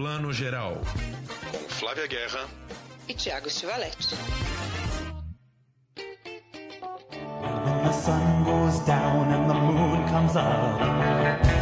[0.00, 0.78] Plano Geral.
[1.52, 2.48] Com Flávia Guerra
[3.06, 4.16] e Tiago Stivaletti.
[7.52, 11.59] When the sun goes down and the moon comes up.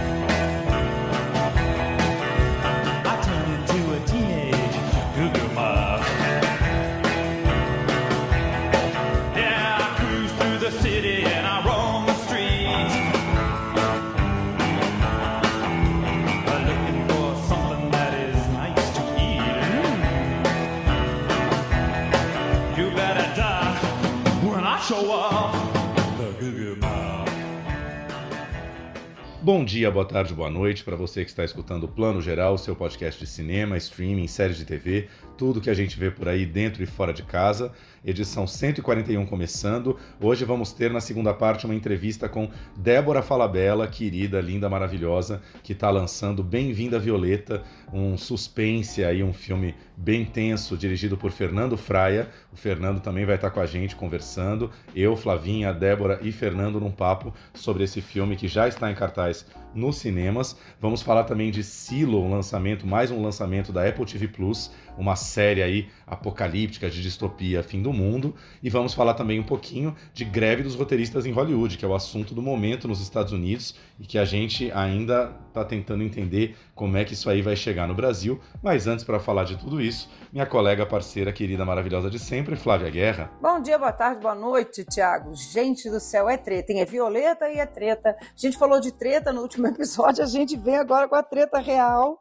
[29.48, 32.76] Bom dia, boa tarde, boa noite para você que está escutando o Plano Geral, seu
[32.76, 36.82] podcast de cinema, streaming, séries de TV, tudo que a gente vê por aí dentro
[36.82, 37.72] e fora de casa.
[38.08, 39.98] Edição 141 começando.
[40.18, 45.74] Hoje vamos ter na segunda parte uma entrevista com Débora Falabella, querida, linda, maravilhosa, que
[45.74, 52.30] está lançando Bem-vinda Violeta, um suspense aí, um filme bem tenso, dirigido por Fernando Fraia.
[52.50, 54.70] O Fernando também vai estar com a gente conversando.
[54.96, 59.44] Eu, Flavinha, Débora e Fernando num papo sobre esse filme que já está em cartaz
[59.74, 60.56] nos cinemas.
[60.80, 65.14] Vamos falar também de Silo, um lançamento, mais um lançamento da Apple TV Plus, uma
[65.14, 68.34] série aí apocalíptica de distopia, fim do mundo.
[68.62, 71.94] E vamos falar também um pouquinho de greve dos roteiristas em Hollywood, que é o
[71.94, 76.96] assunto do momento nos Estados Unidos e que a gente ainda está tentando entender como
[76.96, 78.40] é que isso aí vai chegar no Brasil.
[78.62, 82.90] Mas antes, para falar de tudo isso, minha colega, parceira, querida, maravilhosa de sempre, Flávia
[82.90, 83.30] Guerra.
[83.40, 85.34] Bom dia, boa tarde, boa noite, Tiago.
[85.34, 86.80] Gente do céu, é treta, hein?
[86.80, 88.16] É violeta e é treta.
[88.20, 91.58] A gente falou de treta no último episódio, a gente vem agora com a treta
[91.58, 92.18] real.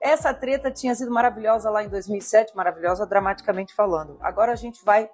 [0.00, 1.88] Essa treta tinha sido maravilhosa lá em
[2.20, 4.16] 2007, maravilhosa dramaticamente falando.
[4.20, 5.08] Agora a gente vai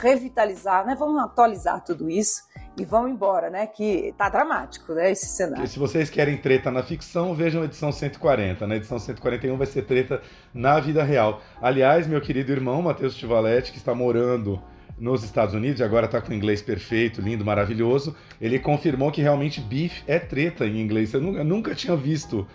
[0.00, 0.96] revitalizar, né?
[0.98, 2.42] Vamos atualizar tudo isso
[2.76, 3.66] e vamos embora, né?
[3.66, 5.12] Que tá dramático, né?
[5.12, 5.64] Esse cenário.
[5.64, 8.66] E se vocês querem treta na ficção, vejam a edição 140.
[8.66, 10.20] Na edição 141 vai ser treta
[10.52, 11.40] na vida real.
[11.62, 14.60] Aliás, meu querido irmão Matheus Tivaletti, que está morando
[14.98, 19.60] nos Estados Unidos e agora está com inglês perfeito, lindo, maravilhoso, ele confirmou que realmente
[19.60, 21.12] beef é treta em inglês.
[21.12, 22.46] Eu nunca, eu nunca tinha visto,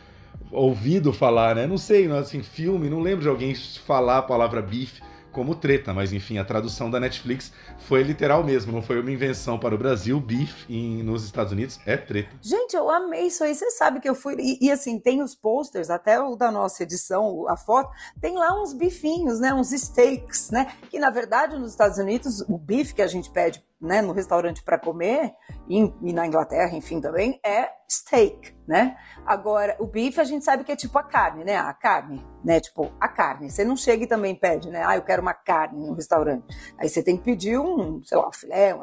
[0.51, 1.65] ouvido falar, né?
[1.65, 4.99] Não sei, assim, filme, não lembro de alguém falar a palavra beef
[5.31, 9.57] como treta, mas enfim, a tradução da Netflix foi literal mesmo, não foi uma invenção
[9.57, 10.19] para o Brasil.
[10.19, 12.29] Beef nos Estados Unidos é treta.
[12.41, 13.55] Gente, eu amei isso aí.
[13.55, 14.35] Você sabe que eu fui.
[14.37, 18.61] E, e, assim, tem os posters, até o da nossa edição, a foto, tem lá
[18.61, 19.53] uns bifinhos, né?
[19.53, 20.73] Uns steaks, né?
[20.89, 24.63] Que na verdade nos Estados Unidos, o bife que a gente pede né, no restaurante
[24.63, 25.33] para comer,
[25.67, 28.95] e, e, na Inglaterra, enfim, também, é steak, né?
[29.25, 31.57] Agora, o bife a gente sabe que é tipo a carne, né?
[31.57, 32.59] A carne, né?
[32.61, 33.49] Tipo, a carne.
[33.49, 34.81] Você não chega e também pede, né?
[34.85, 36.45] Ah, eu quero uma carne no restaurante.
[36.77, 38.73] Aí você tem que pedir um, sei lá, um filé.
[38.73, 38.81] Um...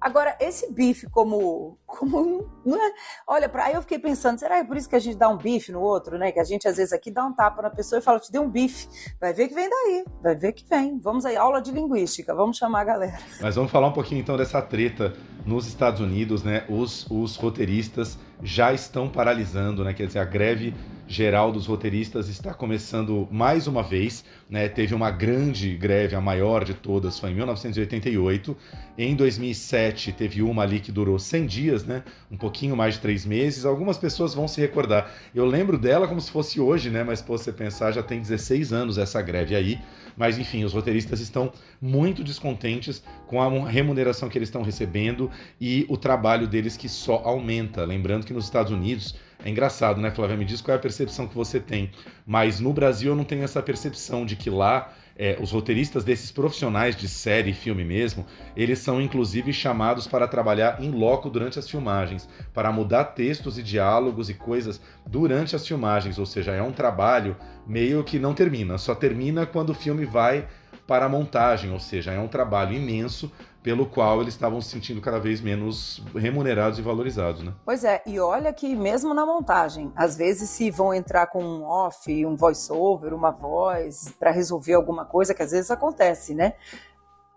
[0.00, 2.92] Agora, esse bife como, como, não é?
[3.26, 5.28] Olha, pra, aí eu fiquei pensando, será que é por isso que a gente dá
[5.28, 6.32] um bife no outro, né?
[6.32, 8.40] Que a gente às vezes aqui dá um tapa na pessoa e fala, te dei
[8.40, 8.88] um bife.
[9.20, 10.98] Vai ver que vem daí, vai ver que vem.
[10.98, 13.18] Vamos aí, aula de linguística, vamos chamar a galera.
[13.42, 15.14] Mas vamos falar um pouquinho então dessa treta
[15.46, 16.62] nos Estados Unidos, né?
[16.68, 19.94] Os, os roteiristas já estão paralisando, né?
[19.94, 20.74] Quer dizer, a greve
[21.06, 24.22] geral dos roteiristas está começando mais uma vez.
[24.50, 24.68] Né?
[24.68, 28.54] Teve uma grande greve, a maior de todas, foi em 1988.
[28.98, 32.02] Em 2007 teve uma ali que durou 100 dias, né?
[32.30, 33.64] um pouquinho mais de três meses.
[33.64, 35.10] Algumas pessoas vão se recordar.
[35.34, 37.02] Eu lembro dela como se fosse hoje, né?
[37.02, 39.78] mas se você pensar, já tem 16 anos essa greve aí.
[40.18, 45.30] Mas enfim, os roteiristas estão muito descontentes com a remuneração que eles estão recebendo
[45.60, 47.84] e o trabalho deles que só aumenta.
[47.84, 49.14] Lembrando que nos Estados Unidos
[49.44, 50.36] é engraçado, né, Flávia?
[50.36, 51.90] Me diz qual é a percepção que você tem.
[52.26, 56.30] Mas no Brasil eu não tenho essa percepção de que lá é, os roteiristas desses
[56.30, 58.24] profissionais de série e filme mesmo,
[58.56, 63.62] eles são inclusive chamados para trabalhar em loco durante as filmagens, para mudar textos e
[63.62, 67.36] diálogos e coisas durante as filmagens, ou seja, é um trabalho
[67.66, 70.46] meio que não termina, só termina quando o filme vai
[70.86, 73.30] para a montagem, ou seja, é um trabalho imenso
[73.68, 77.52] pelo qual eles estavam se sentindo cada vez menos remunerados e valorizados, né?
[77.66, 81.64] Pois é, e olha que mesmo na montagem, às vezes se vão entrar com um
[81.64, 86.54] off, um voice-over, uma voz para resolver alguma coisa, que às vezes acontece, né?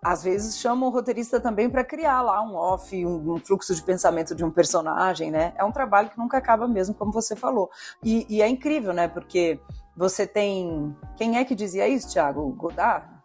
[0.01, 3.83] Às vezes chamam o roteirista também para criar lá um off, um, um, fluxo de
[3.83, 5.51] pensamento de um personagem, né?
[5.57, 7.69] É um trabalho que nunca acaba mesmo, como você falou.
[8.01, 9.09] E, e é incrível, né?
[9.09, 9.59] Porque
[9.97, 10.95] você tem.
[11.17, 12.49] Quem é que dizia isso, Thiago?
[12.53, 13.20] Godard?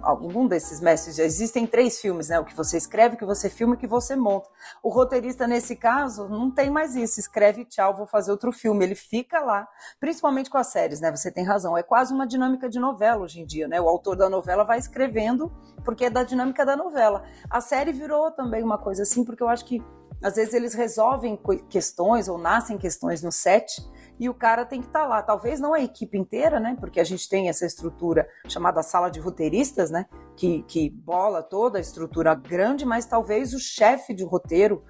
[0.00, 2.38] Algum desses mestres, existem três filmes, né?
[2.38, 4.48] O que você escreve, o que você filma e o que você monta.
[4.82, 7.20] O roteirista, nesse caso, não tem mais isso.
[7.20, 8.84] Escreve tchau, vou fazer outro filme.
[8.84, 9.68] Ele fica lá,
[10.00, 11.10] principalmente com as séries, né?
[11.10, 11.76] Você tem razão.
[11.76, 13.80] É quase uma dinâmica de novela hoje em dia, né?
[13.80, 15.52] O autor da novela vai escrevendo
[15.84, 17.24] porque é da dinâmica da novela.
[17.50, 19.82] A série virou também uma coisa assim, porque eu acho que
[20.22, 21.38] Às vezes eles resolvem
[21.68, 23.82] questões ou nascem questões no set
[24.18, 25.22] e o cara tem que estar tá lá.
[25.22, 26.76] Talvez não a equipe inteira, né?
[26.78, 30.06] Porque a gente tem essa estrutura chamada sala de roteiristas, né?
[30.36, 34.82] Que, que bola toda a estrutura grande, mas talvez o chefe de roteiro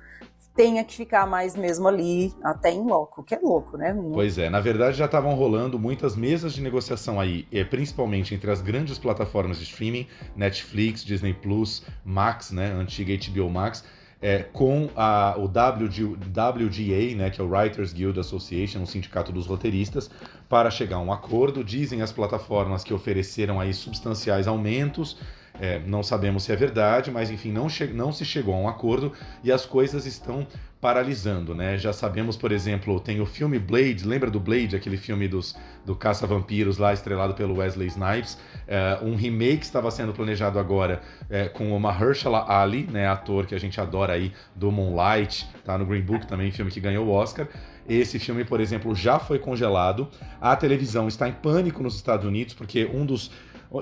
[0.59, 3.97] tenha que ficar mais mesmo ali, até em loco, que é louco, né?
[4.13, 8.61] Pois é, na verdade já estavam rolando muitas mesas de negociação aí, principalmente entre as
[8.61, 13.85] grandes plataformas de streaming, Netflix, Disney Plus, Max, né, antiga HBO Max,
[14.20, 19.31] é, com a, o WG, WGA, né, que é o Writers Guild Association, o sindicato
[19.31, 20.11] dos roteiristas,
[20.49, 21.62] para chegar a um acordo.
[21.62, 25.17] Dizem as plataformas que ofereceram aí substanciais aumentos
[25.60, 29.12] é, não sabemos se é verdade, mas enfim, não, não se chegou a um acordo
[29.43, 30.46] e as coisas estão
[30.81, 31.76] paralisando, né?
[31.76, 35.96] Já sabemos, por exemplo, tem o filme Blade, lembra do Blade, aquele filme dos, do
[35.96, 38.38] caça-vampiros lá, estrelado pelo Wesley Snipes?
[38.66, 43.55] É, um remake estava sendo planejado agora é, com o Mahershala Ali, né, ator que
[43.55, 47.10] a gente adora aí do Moonlight, tá no Green Book também, filme que ganhou o
[47.10, 47.49] Oscar.
[47.88, 50.08] Esse filme, por exemplo, já foi congelado.
[50.40, 53.31] A televisão está em pânico nos Estados Unidos, porque um dos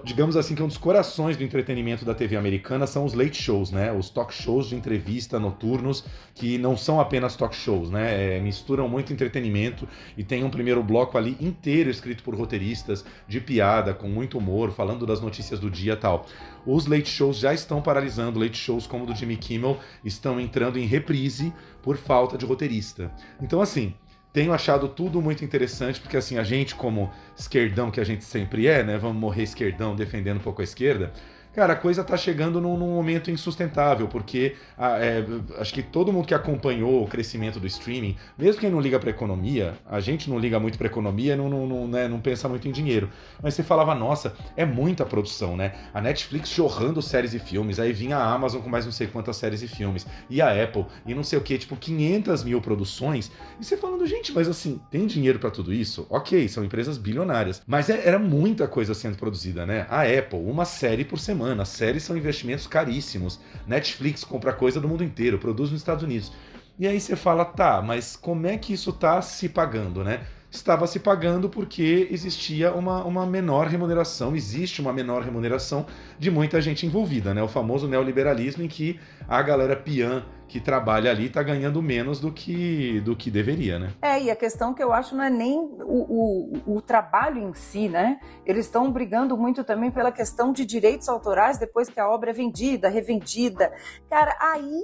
[0.05, 3.71] digamos assim, que um dos corações do entretenimento da TV americana são os late shows,
[3.71, 3.93] né?
[3.93, 6.05] Os talk shows de entrevista noturnos,
[6.35, 8.37] que não são apenas talk shows, né?
[8.37, 13.41] É, misturam muito entretenimento e tem um primeiro bloco ali inteiro escrito por roteiristas, de
[13.41, 16.27] piada, com muito humor, falando das notícias do dia e tal.
[16.67, 20.79] Os late shows já estão paralisando, late shows como o do Jimmy Kimmel estão entrando
[20.79, 23.13] em reprise por falta de roteirista.
[23.41, 23.95] Então, assim,
[24.37, 28.67] tenho achado tudo muito interessante, porque assim, a gente, como esquerdão que a gente sempre
[28.67, 28.99] é, né?
[28.99, 31.11] Vamos morrer esquerdão defendendo um pouco a esquerda.
[31.57, 35.25] Cara, a coisa tá chegando num, num momento insustentável, porque a, é,
[35.59, 39.09] acho que todo mundo que acompanhou o crescimento do streaming, mesmo quem não liga pra
[39.09, 42.69] economia, a gente não liga muito pra economia, não, não, não, né, não pensa muito
[42.69, 43.09] em dinheiro.
[43.43, 45.73] Mas você falava, nossa, é muita produção, né?
[45.95, 49.39] A Netflix jorrando séries e filmes, aí vinha a Amazon com mais não sei quantas
[49.39, 53.33] séries e filmes, e a Apple, e não sei o que, tipo 500 mil produções,
[53.59, 56.07] e você falando, gente, mas assim, tem dinheiro para tudo isso?
[56.11, 59.87] Ok, são empresas bilionárias, mas é, era muita coisa sendo produzida, né?
[59.89, 61.65] A Apple, uma série por semana semana.
[61.65, 63.39] Séries são investimentos caríssimos.
[63.67, 66.33] Netflix compra coisa do mundo inteiro, produz nos Estados Unidos.
[66.79, 70.27] E aí você fala, tá, mas como é que isso está se pagando, né?
[70.51, 75.87] Estava se pagando porque existia uma, uma menor remuneração, existe uma menor remuneração
[76.19, 77.43] de muita gente envolvida, né?
[77.43, 78.99] O famoso neoliberalismo em que
[79.29, 83.93] a galera piã que trabalha ali está ganhando menos do que, do que deveria, né?
[84.01, 87.55] É, e a questão que eu acho não é nem o, o, o trabalho em
[87.55, 88.21] si, né?
[88.45, 92.33] Eles estão brigando muito também pela questão de direitos autorais depois que a obra é
[92.33, 93.73] vendida, revendida.
[94.09, 94.83] Cara, aí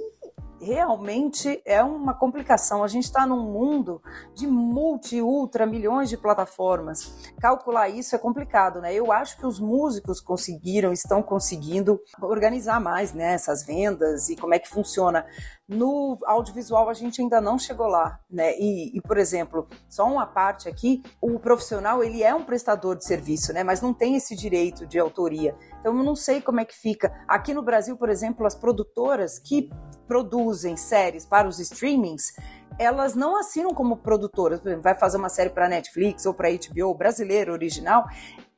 [0.63, 2.83] realmente é uma complicação.
[2.83, 4.01] A gente está num mundo
[4.33, 7.31] de multi, ultra milhões de plataformas.
[7.39, 8.93] Calcular isso é complicado, né?
[8.93, 14.53] Eu acho que os músicos conseguiram, estão conseguindo organizar mais né, essas vendas e como
[14.53, 15.25] é que funciona.
[15.67, 18.53] No audiovisual a gente ainda não chegou lá, né?
[18.59, 23.05] E, e, por exemplo, só uma parte aqui, o profissional ele é um prestador de
[23.05, 23.63] serviço, né?
[23.63, 25.55] Mas não tem esse direito de autoria.
[25.79, 27.13] Então eu não sei como é que fica.
[27.27, 29.69] Aqui no Brasil, por exemplo, as produtoras que
[30.05, 32.33] produzem séries para os streamings,
[32.77, 34.59] elas não assinam como produtoras.
[34.59, 38.05] Por exemplo, vai fazer uma série para Netflix ou para HBO brasileira original.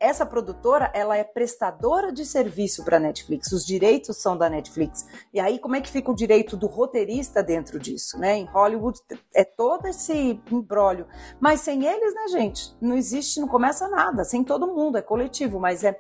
[0.06, 3.52] Essa produtora, ela é prestadora de serviço para Netflix.
[3.52, 5.04] Os direitos são da Netflix.
[5.34, 8.38] E aí, como é que fica o direito do roteirista dentro disso, né?
[8.38, 9.00] Em Hollywood
[9.34, 11.08] é todo esse embrólio.
[11.40, 12.78] Mas sem eles, né, gente?
[12.80, 14.24] Não existe, não começa nada.
[14.24, 16.00] Sem todo mundo, é coletivo, mas é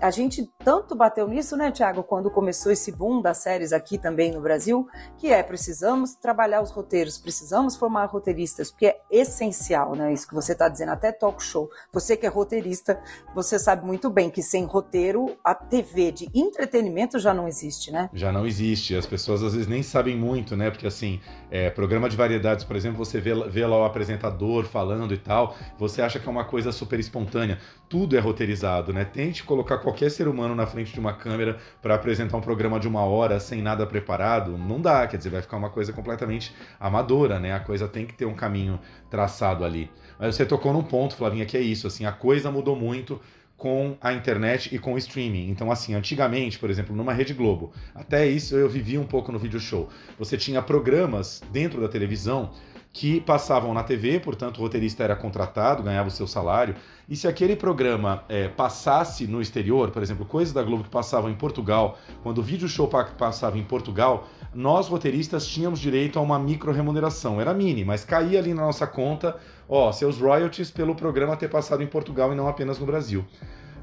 [0.00, 4.32] a gente tanto bateu nisso, né, Tiago, quando começou esse boom das séries aqui também
[4.32, 10.12] no Brasil, que é precisamos trabalhar os roteiros, precisamos formar roteiristas, porque é essencial, né?
[10.12, 11.70] Isso que você está dizendo, até talk show.
[11.92, 13.00] Você que é roteirista,
[13.34, 18.10] você sabe muito bem que sem roteiro, a TV de entretenimento já não existe, né?
[18.12, 18.96] Já não existe.
[18.96, 20.70] As pessoas às vezes nem sabem muito, né?
[20.70, 21.20] Porque assim,
[21.50, 25.54] é, programa de variedades, por exemplo, você vê, vê lá o apresentador falando e tal,
[25.78, 27.58] você acha que é uma coisa super espontânea.
[27.92, 29.04] Tudo é roteirizado, né?
[29.04, 32.88] Tente colocar qualquer ser humano na frente de uma câmera para apresentar um programa de
[32.88, 37.38] uma hora sem nada preparado, não dá, quer dizer, vai ficar uma coisa completamente amadora,
[37.38, 37.52] né?
[37.52, 38.80] A coisa tem que ter um caminho
[39.10, 39.90] traçado ali.
[40.18, 43.20] Mas você tocou num ponto, Flavinha, que é isso, assim, a coisa mudou muito
[43.58, 45.50] com a internet e com o streaming.
[45.50, 49.38] Então, assim, antigamente, por exemplo, numa Rede Globo, até isso eu vivi um pouco no
[49.38, 49.90] vídeo show.
[50.18, 52.52] Você tinha programas dentro da televisão
[52.92, 56.74] que passavam na TV, portanto o roteirista era contratado, ganhava o seu salário.
[57.08, 61.30] E se aquele programa é, passasse no exterior, por exemplo, coisas da Globo que passavam
[61.30, 66.38] em Portugal, quando o vídeo show passava em Portugal, nós roteiristas tínhamos direito a uma
[66.38, 67.40] micro remuneração.
[67.40, 69.36] Era mini, mas caía ali na nossa conta,
[69.68, 73.24] ó, seus royalties pelo programa ter passado em Portugal e não apenas no Brasil.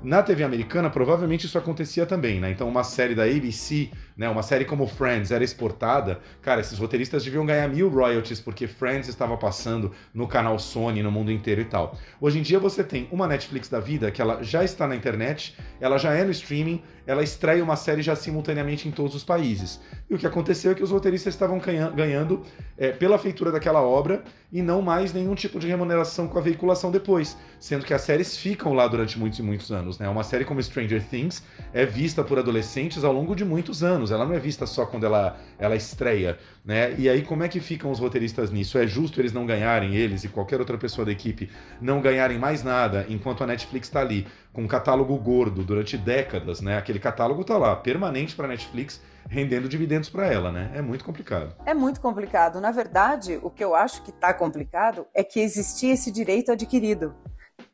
[0.01, 2.50] Na TV americana, provavelmente isso acontecia também, né?
[2.50, 4.29] Então, uma série da ABC, né?
[4.29, 6.22] Uma série como Friends era exportada.
[6.41, 11.12] Cara, esses roteiristas deviam ganhar mil royalties porque Friends estava passando no canal Sony no
[11.12, 11.98] mundo inteiro e tal.
[12.22, 15.58] Hoje em dia você tem uma Netflix da vida que ela já está na internet,
[15.82, 19.82] ela já é no streaming, ela extrai uma série já simultaneamente em todos os países.
[20.10, 21.60] E o que aconteceu é que os roteiristas estavam
[21.94, 22.44] ganhando
[22.77, 26.89] é, pela feitura daquela obra e não mais nenhum tipo de remuneração com a veiculação
[26.89, 30.00] depois, sendo que as séries ficam lá durante muitos e muitos anos.
[30.00, 30.08] Né?
[30.08, 34.25] Uma série como Stranger Things é vista por adolescentes ao longo de muitos anos, ela
[34.25, 36.38] não é vista só quando ela, ela estreia.
[36.63, 36.96] Né?
[36.98, 38.78] E aí, como é que ficam os roteiristas nisso?
[38.78, 41.50] É justo eles não ganharem, eles e qualquer outra pessoa da equipe,
[41.82, 46.62] não ganharem mais nada enquanto a Netflix está ali com um catálogo gordo durante décadas,
[46.62, 46.78] né?
[46.78, 50.72] Aquele catálogo tá lá, permanente para Netflix, rendendo dividendos para ela, né?
[50.74, 51.56] É muito complicado.
[51.66, 52.60] É muito complicado.
[52.60, 57.13] Na verdade, o que eu acho que está complicado é que existia esse direito adquirido.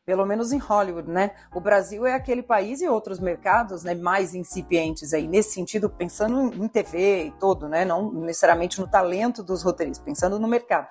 [0.06, 1.32] Pelo menos em Hollywood, né?
[1.54, 6.54] O Brasil é aquele país e outros mercados né, mais incipientes aí, nesse sentido, pensando
[6.54, 7.84] em TV e todo, né?
[7.84, 10.88] Não necessariamente no talento dos roteiristas, pensando no mercado.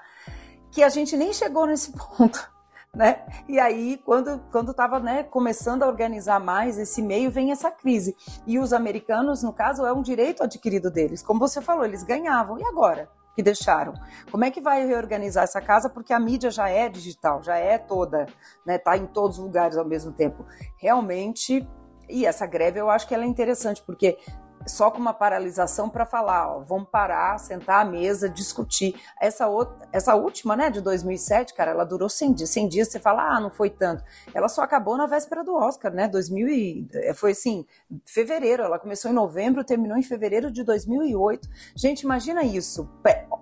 [0.73, 2.52] Que a gente nem chegou nesse ponto
[2.94, 3.25] né?
[3.49, 8.16] E aí, quando quando estava né, começando a organizar mais esse meio, vem essa crise.
[8.47, 11.23] E os americanos, no caso, é um direito adquirido deles.
[11.23, 12.59] Como você falou, eles ganhavam.
[12.59, 13.09] E agora?
[13.34, 13.94] Que deixaram.
[14.30, 15.88] Como é que vai reorganizar essa casa?
[15.88, 18.26] Porque a mídia já é digital, já é toda,
[18.64, 18.78] né?
[18.78, 20.46] Tá em todos os lugares ao mesmo tempo.
[20.76, 21.66] Realmente
[22.08, 24.18] e essa greve eu acho que ela é interessante, porque
[24.66, 28.94] só com uma paralisação para falar, ó, vamos parar, sentar à mesa, discutir.
[29.21, 32.50] Essa, outra, essa última, né, de 2007, cara, ela durou 100 dias.
[32.50, 34.02] 100 dias você fala, ah, não foi tanto.
[34.33, 37.66] Ela só acabou na véspera do Oscar, né, 2000 e, eh, foi assim,
[38.06, 41.49] fevereiro, ela começou em novembro, terminou em fevereiro de 2008.
[41.75, 42.88] Gente, imagina isso.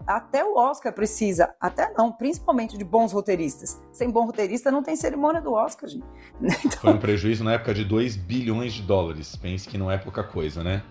[0.07, 3.81] Até o Oscar precisa, até não, principalmente de bons roteiristas.
[3.93, 6.07] Sem bom roteirista não tem cerimônia do Oscar, gente.
[6.41, 6.81] Então...
[6.83, 9.37] Foi um prejuízo na época de 2 bilhões de dólares.
[9.37, 10.83] Pense que não é pouca coisa, né?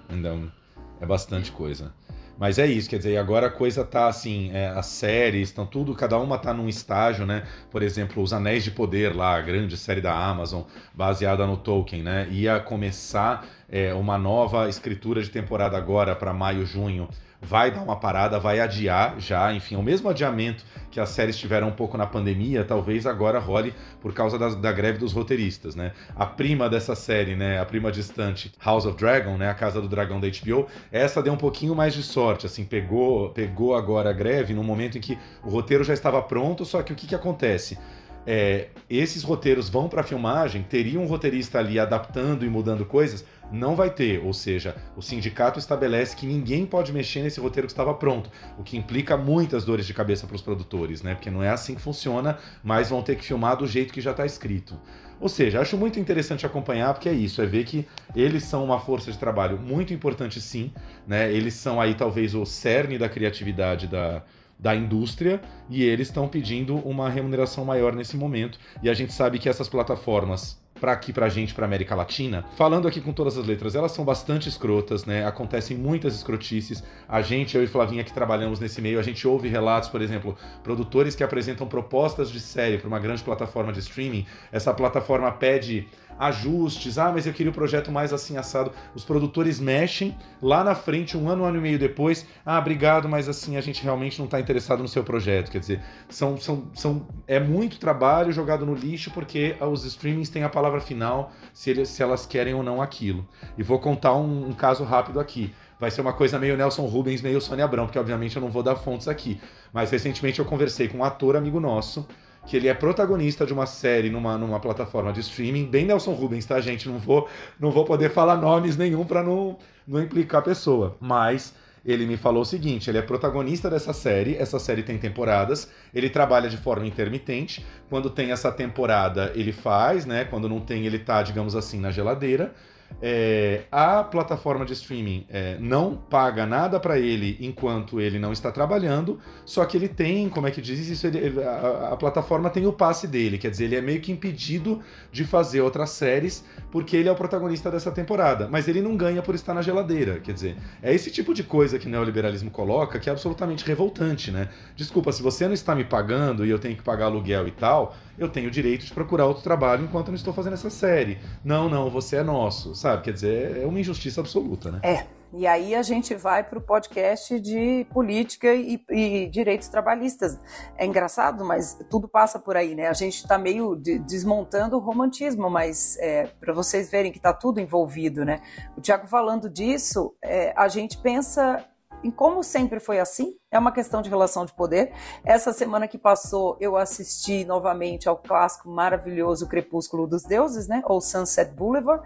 [0.99, 1.93] É bastante coisa.
[2.41, 5.93] Mas é isso, quer dizer, agora a coisa tá assim, é, as séries estão tudo,
[5.93, 7.43] cada uma tá num estágio, né?
[7.69, 12.01] Por exemplo, Os Anéis de Poder lá, a grande série da Amazon, baseada no Tolkien,
[12.01, 12.27] né?
[12.31, 17.07] Ia começar é, uma nova escritura de temporada agora para maio, junho
[17.41, 21.69] vai dar uma parada, vai adiar já, enfim, o mesmo adiamento que as séries tiveram
[21.69, 25.93] um pouco na pandemia, talvez agora role por causa da, da, greve dos roteiristas, né?
[26.15, 29.87] A prima dessa série, né, a prima distante, House of Dragon, né, a Casa do
[29.87, 34.13] Dragão da HBO, essa deu um pouquinho mais de sorte, assim, pegou, pegou agora a
[34.13, 37.15] greve no momento em que o roteiro já estava pronto, só que o que, que
[37.15, 37.77] acontece?
[38.25, 43.75] É, esses roteiros vão para filmagem, teria um roteirista ali adaptando e mudando coisas, não
[43.75, 47.93] vai ter, ou seja, o sindicato estabelece que ninguém pode mexer nesse roteiro que estava
[47.93, 51.15] pronto, o que implica muitas dores de cabeça para os produtores, né?
[51.15, 54.11] Porque não é assim que funciona, mas vão ter que filmar do jeito que já
[54.11, 54.79] está escrito.
[55.19, 57.85] Ou seja, acho muito interessante acompanhar, porque é isso, é ver que
[58.15, 60.71] eles são uma força de trabalho muito importante sim,
[61.05, 61.31] né?
[61.31, 64.23] Eles são aí talvez o cerne da criatividade da,
[64.61, 68.59] da indústria e eles estão pedindo uma remuneração maior nesse momento.
[68.83, 72.87] E a gente sabe que essas plataformas para aqui pra gente, pra América Latina, falando
[72.87, 75.23] aqui com todas as letras, elas são bastante escrotas, né?
[75.23, 76.83] Acontecem muitas escrotices.
[77.07, 80.35] A gente, eu e Flavinha que trabalhamos nesse meio, a gente ouve relatos, por exemplo,
[80.63, 84.25] produtores que apresentam propostas de série para uma grande plataforma de streaming.
[84.51, 85.87] Essa plataforma pede
[86.19, 86.97] ajustes.
[86.97, 88.71] Ah, mas eu queria o projeto mais assim assado.
[88.95, 92.25] Os produtores mexem lá na frente, um ano, um ano e meio depois.
[92.45, 95.51] Ah, obrigado, mas assim a gente realmente não está interessado no seu projeto.
[95.51, 100.43] Quer dizer, são, são, são, é muito trabalho jogado no lixo porque os streamings têm
[100.43, 103.27] a palavra final se, eles, se elas querem ou não aquilo.
[103.57, 107.23] E vou contar um, um caso rápido aqui vai ser uma coisa meio Nelson Rubens,
[107.23, 109.41] meio Sônia Abrão, porque obviamente eu não vou dar fontes aqui.
[109.73, 112.07] Mas recentemente eu conversei com um ator amigo nosso
[112.51, 116.45] que ele é protagonista de uma série numa, numa plataforma de streaming, bem Nelson Rubens,
[116.45, 116.89] tá, gente?
[116.89, 120.97] Não vou, não vou poder falar nomes nenhum para não, não implicar a pessoa.
[120.99, 121.55] Mas
[121.85, 126.09] ele me falou o seguinte: ele é protagonista dessa série, essa série tem temporadas, ele
[126.09, 127.65] trabalha de forma intermitente.
[127.89, 130.25] Quando tem essa temporada, ele faz, né?
[130.25, 132.53] Quando não tem, ele tá, digamos assim, na geladeira.
[133.01, 138.51] É, a plataforma de streaming é, não paga nada para ele enquanto ele não está
[138.51, 141.07] trabalhando, só que ele tem, como é que diz isso?
[141.07, 144.81] Ele, a, a, plataforma tem o passe dele, quer dizer, ele é meio que impedido
[145.11, 149.21] de fazer outras séries porque ele é o protagonista dessa temporada, mas ele não ganha
[149.21, 152.99] por estar na geladeira, quer dizer, é esse tipo de coisa que o neoliberalismo coloca
[152.99, 154.49] que é absolutamente revoltante, né?
[154.75, 157.95] Desculpa, se você não está me pagando e eu tenho que pagar aluguel e tal
[158.17, 161.19] eu tenho o direito de procurar outro trabalho enquanto eu não estou fazendo essa série.
[161.43, 163.03] Não, não, você é nosso, sabe?
[163.03, 164.79] Quer dizer, é uma injustiça absoluta, né?
[164.83, 165.21] É.
[165.33, 170.37] E aí a gente vai para o podcast de política e, e, direitos trabalhistas.
[170.77, 172.87] É engraçado, mas tudo passa por aí, né?
[172.87, 177.31] A gente está meio de, desmontando o romantismo, mas é, para vocês verem que está
[177.31, 178.41] tudo envolvido, né?
[178.75, 181.65] O Tiago falando disso, é, a gente pensa
[182.03, 184.93] em como sempre foi assim, é uma questão de relação de poder.
[185.23, 190.81] Essa semana que passou, eu assisti novamente ao clássico maravilhoso Crepúsculo dos Deuses, né?
[190.85, 192.03] Ou Sunset Boulevard,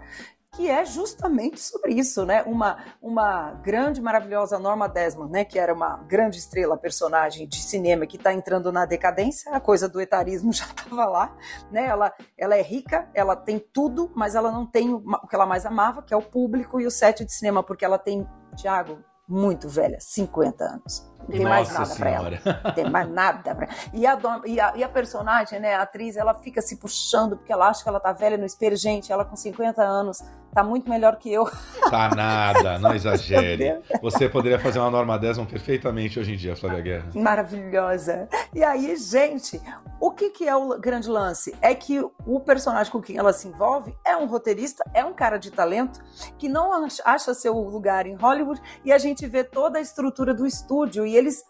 [0.56, 2.42] que é justamente sobre isso, né?
[2.44, 5.44] Uma, uma grande, maravilhosa Norma Desmond, né?
[5.44, 9.88] Que era uma grande estrela, personagem de cinema que está entrando na decadência, a coisa
[9.88, 11.36] do etarismo já estava lá,
[11.70, 11.84] né?
[11.84, 15.66] Ela, ela é rica, ela tem tudo, mas ela não tem o que ela mais
[15.66, 18.26] amava, que é o público e o set de cinema, porque ela tem,
[18.56, 18.98] Tiago,
[19.28, 21.06] muito velha, 50 anos.
[21.20, 22.30] Não tem mais nada para ela.
[22.64, 26.16] Não tem mais nada pra e a, e, a, e a personagem, né, a atriz,
[26.16, 28.76] ela fica se puxando porque ela acha que ela tá velha no espelho.
[28.76, 30.22] Gente, ela com 50 anos
[30.56, 31.46] tá muito melhor que eu.
[31.90, 33.78] Tá nada, não exagere.
[34.00, 37.06] Você poderia fazer uma Norma Desmond perfeitamente hoje em dia, Flávia Guerra.
[37.14, 38.26] Maravilhosa.
[38.54, 39.60] E aí, gente,
[40.00, 41.54] o que, que é o grande lance?
[41.60, 45.36] É que o personagem com quem ela se envolve é um roteirista, é um cara
[45.36, 46.00] de talento
[46.38, 50.46] que não acha seu lugar em Hollywood e a gente vê toda a estrutura do
[50.46, 51.44] estúdio e eles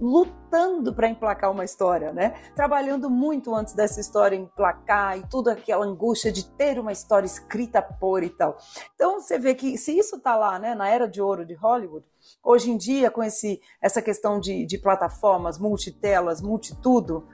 [0.00, 2.30] lutando para emplacar uma história, né?
[2.54, 7.82] Trabalhando muito antes dessa história emplacar e toda aquela angústia de ter uma história escrita
[7.82, 8.56] por e tal.
[8.94, 12.04] Então você vê que se isso tá lá, né, na era de ouro de Hollywood,
[12.42, 17.26] hoje em dia com esse essa questão de, de plataformas, multitelas, multitudo,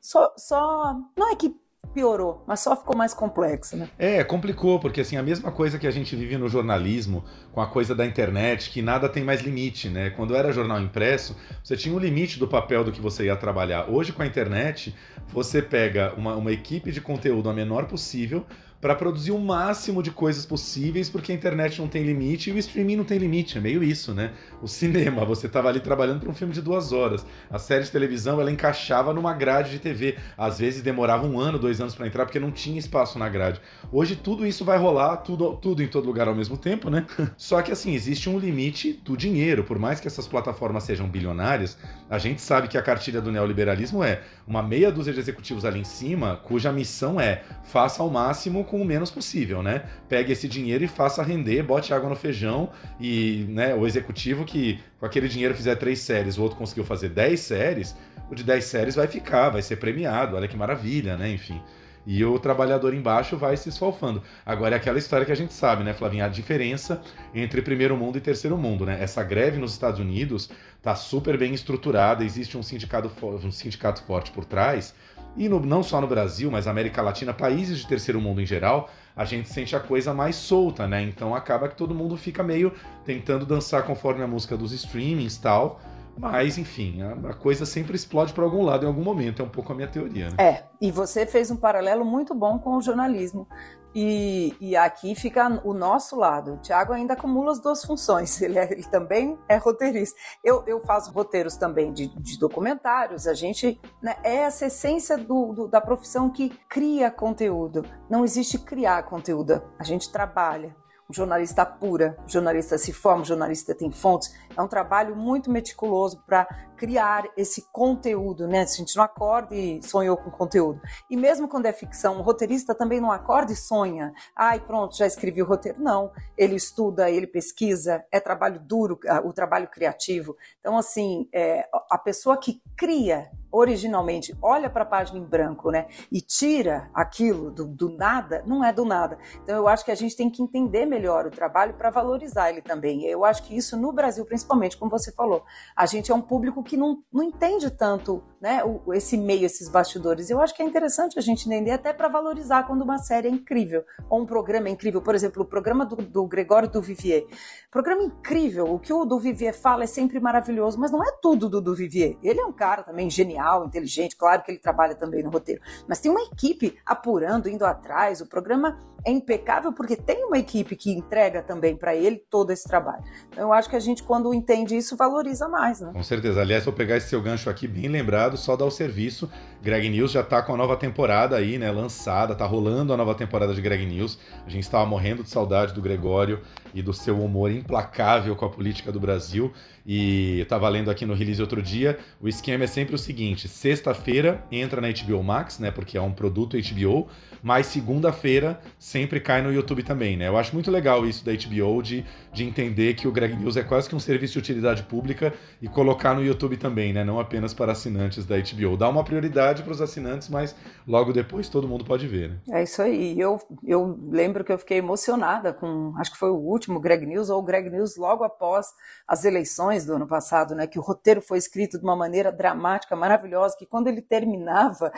[0.00, 1.54] só, só não é que
[1.92, 3.88] piorou, mas só ficou mais complexo, né?
[3.98, 7.66] É, complicou, porque assim, a mesma coisa que a gente vive no jornalismo, com a
[7.66, 10.10] coisa da internet, que nada tem mais limite, né?
[10.10, 13.90] Quando era jornal impresso, você tinha um limite do papel do que você ia trabalhar.
[13.90, 14.94] Hoje, com a internet,
[15.28, 18.46] você pega uma, uma equipe de conteúdo a menor possível,
[18.82, 22.58] para produzir o máximo de coisas possíveis, porque a internet não tem limite e o
[22.58, 23.56] streaming não tem limite.
[23.56, 24.32] É meio isso, né?
[24.60, 27.24] O cinema, você estava ali trabalhando para um filme de duas horas.
[27.48, 30.18] A série de televisão, ela encaixava numa grade de TV.
[30.36, 33.60] Às vezes demorava um ano, dois anos para entrar, porque não tinha espaço na grade.
[33.92, 37.06] Hoje tudo isso vai rolar, tudo, tudo em todo lugar ao mesmo tempo, né?
[37.38, 39.62] Só que assim, existe um limite do dinheiro.
[39.62, 41.78] Por mais que essas plataformas sejam bilionárias,
[42.10, 45.78] a gente sabe que a cartilha do neoliberalismo é uma meia dúzia de executivos ali
[45.78, 49.84] em cima, cuja missão é faça ao máximo com o menos possível, né?
[50.08, 54.80] Pegue esse dinheiro e faça render, bote água no feijão e né, o executivo que
[54.98, 57.94] com aquele dinheiro fizer três séries, o outro conseguiu fazer dez séries,
[58.30, 61.30] o de dez séries vai ficar, vai ser premiado, olha que maravilha, né?
[61.30, 61.60] Enfim.
[62.06, 64.22] E o trabalhador embaixo vai se esfalfando.
[64.44, 66.24] Agora é aquela história que a gente sabe, né, Flavinha?
[66.24, 67.02] A diferença
[67.34, 68.96] entre primeiro mundo e terceiro mundo, né?
[69.02, 70.48] Essa greve nos Estados Unidos
[70.80, 74.94] tá super bem estruturada, existe um sindicato, um sindicato forte por trás
[75.36, 78.90] e no, não só no Brasil, mas América Latina, países de terceiro mundo em geral,
[79.16, 81.02] a gente sente a coisa mais solta, né?
[81.02, 82.72] Então acaba que todo mundo fica meio
[83.04, 85.80] tentando dançar conforme a música dos streamings e tal.
[86.16, 89.48] Mas, enfim, a, a coisa sempre explode para algum lado em algum momento, é um
[89.48, 90.28] pouco a minha teoria.
[90.30, 90.36] Né?
[90.38, 93.48] É, e você fez um paralelo muito bom com o jornalismo.
[93.94, 96.54] E, e, aqui fica o nosso lado.
[96.54, 98.40] O Tiago ainda acumula as duas funções.
[98.42, 100.18] Ele, é, ele também é roteirista.
[100.42, 103.26] Eu, eu faço roteiros também de, de documentários.
[103.26, 107.84] A gente né, é essa essência do, do, da profissão que cria conteúdo.
[108.08, 109.62] Não existe criar conteúdo.
[109.78, 110.74] A gente trabalha
[111.12, 114.34] jornalista apura, jornalista se forma, jornalista tem fontes.
[114.56, 116.46] É um trabalho muito meticuloso para
[116.76, 118.62] criar esse conteúdo, né?
[118.62, 120.80] A gente não acorda e sonhou com conteúdo.
[121.08, 124.12] E mesmo quando é ficção, o roteirista também não acorda e sonha.
[124.34, 125.80] Ai, pronto, já escrevi o roteiro.
[125.80, 130.36] Não, ele estuda, ele pesquisa, é trabalho duro, ah, o trabalho criativo.
[130.58, 135.86] Então, assim, é, a pessoa que cria originalmente olha para a página em branco, né,
[136.10, 139.18] e tira aquilo do, do, nada, não é do nada.
[139.42, 142.62] Então eu acho que a gente tem que entender melhor o trabalho para valorizar ele
[142.62, 143.04] também.
[143.04, 145.44] Eu acho que isso no Brasil, principalmente, como você falou,
[145.76, 149.68] a gente é um público que não, não entende tanto, né, o, esse meio, esses
[149.68, 150.30] bastidores.
[150.30, 153.30] Eu acho que é interessante a gente entender até para valorizar quando uma série é
[153.30, 155.00] incrível ou um programa é incrível.
[155.00, 157.26] Por exemplo, o programa do, do Gregório Duvivier,
[157.70, 158.72] programa incrível.
[158.72, 162.16] O que o Duvivier fala é sempre maravilhoso, mas não é tudo do Duvivier.
[162.22, 166.00] Ele é um cara também genial, inteligente, claro que ele trabalha também no roteiro, mas
[166.00, 170.91] tem uma equipe apurando, indo atrás, o programa é impecável porque tem uma equipe que
[170.92, 173.02] entrega também para ele todo esse trabalho.
[173.30, 175.90] Então eu acho que a gente, quando entende isso, valoriza mais, né?
[175.92, 176.40] Com certeza.
[176.40, 179.30] Aliás, vou pegar esse seu gancho aqui bem lembrado, só dar o serviço.
[179.62, 181.70] Greg News já tá com a nova temporada aí, né?
[181.70, 184.18] Lançada, tá rolando a nova temporada de Greg News.
[184.46, 186.40] A gente estava morrendo de saudade do Gregório
[186.74, 189.52] e do seu humor implacável com a política do Brasil.
[189.84, 193.48] E eu tava lendo aqui no release outro dia, o esquema é sempre o seguinte:
[193.48, 195.70] sexta-feira entra na HBO Max, né?
[195.70, 197.08] Porque é um produto HBO,
[197.42, 200.28] mas segunda-feira sempre cai no YouTube também, né?
[200.28, 203.64] Eu acho muito legal isso da HBO de, de entender que o Greg News é
[203.64, 207.02] quase que um serviço de utilidade pública e colocar no YouTube também, né?
[207.02, 208.76] Não apenas para assinantes da HBO.
[208.76, 210.54] Dá uma prioridade para os assinantes, mas
[210.86, 212.36] logo depois todo mundo pode ver, né?
[212.50, 213.18] É isso aí.
[213.18, 217.30] Eu, eu lembro que eu fiquei emocionada com, acho que foi o último Greg News,
[217.30, 218.66] ou o Greg News logo após
[219.06, 220.66] as eleições do ano passado, né?
[220.66, 224.92] Que o roteiro foi escrito de uma maneira dramática, maravilhosa, que quando ele terminava,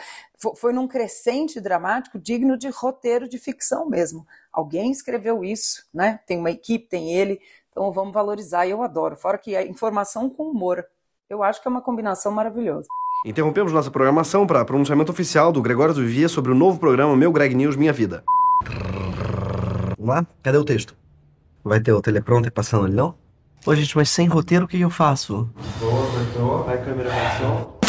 [0.57, 4.25] foi num crescente dramático digno de roteiro de ficção mesmo.
[4.51, 6.19] Alguém escreveu isso, né?
[6.25, 7.39] Tem uma equipe, tem ele,
[7.71, 8.65] então vamos valorizar.
[8.65, 9.15] E eu adoro.
[9.15, 10.85] Fora que a informação com humor,
[11.29, 12.87] eu acho que é uma combinação maravilhosa.
[13.25, 17.31] Interrompemos nossa programação para pronunciamento oficial do Gregório do Vivia sobre o novo programa Meu
[17.31, 18.23] Greg News Minha Vida.
[19.97, 20.27] Vamos lá?
[20.43, 20.95] Cadê o texto?
[21.65, 23.15] Vai ter o teleprompter passando ali, não?
[23.65, 25.49] Ô, gente, mas sem roteiro o que eu faço?
[25.79, 26.63] Boa, apertou.
[26.63, 27.79] Vai câmera, vai som.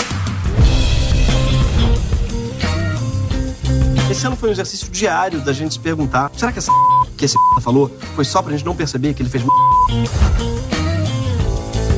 [4.10, 6.72] Esse ano foi um exercício diário da gente se perguntar: será que essa
[7.18, 9.44] que esse falou foi só pra gente não perceber que ele fez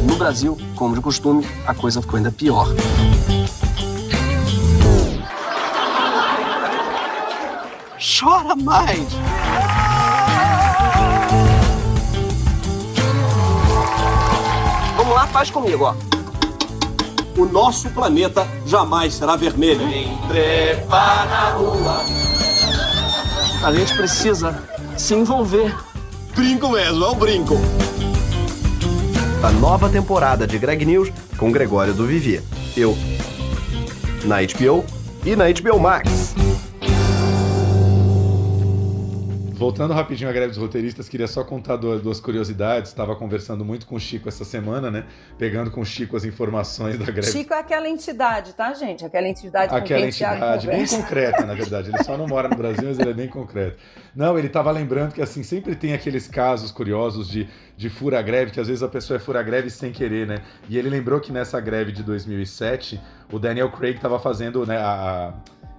[0.05, 2.67] No Brasil, como de costume, a coisa ficou ainda pior.
[8.19, 9.07] Chora mais!
[15.39, 15.95] Faz comigo, ó.
[17.41, 19.83] O nosso planeta jamais será vermelho.
[20.27, 22.05] Trepa na rua.
[23.63, 24.61] A gente precisa
[24.97, 25.73] se envolver.
[26.35, 27.55] Brinco mesmo, é um brinco.
[29.41, 32.43] A nova temporada de Greg News com Gregório do Vivier.
[32.77, 32.99] Eu.
[34.25, 34.85] Na HBO
[35.25, 36.35] e na HBO Max.
[39.59, 42.91] Voltando rapidinho à greve dos roteiristas, queria só contar duas, duas curiosidades.
[42.93, 45.05] Estava conversando muito com o Chico essa semana, né?
[45.37, 47.33] Pegando com o Chico as informações da greve.
[47.33, 49.05] Chico é aquela entidade, tá, gente?
[49.05, 51.89] Aquela entidade Aquela entidade, bem concreta, na verdade.
[51.91, 53.77] Ele só não mora no Brasil, mas ele é bem concreto.
[54.15, 58.61] Não, ele estava lembrando que assim sempre tem aqueles casos curiosos de, de fura-greve, que
[58.61, 60.39] às vezes a pessoa é fura-greve sem querer, né?
[60.69, 63.01] E ele lembrou que nessa greve de 2007,
[63.33, 65.35] o Daniel Craig estava fazendo né, a, a-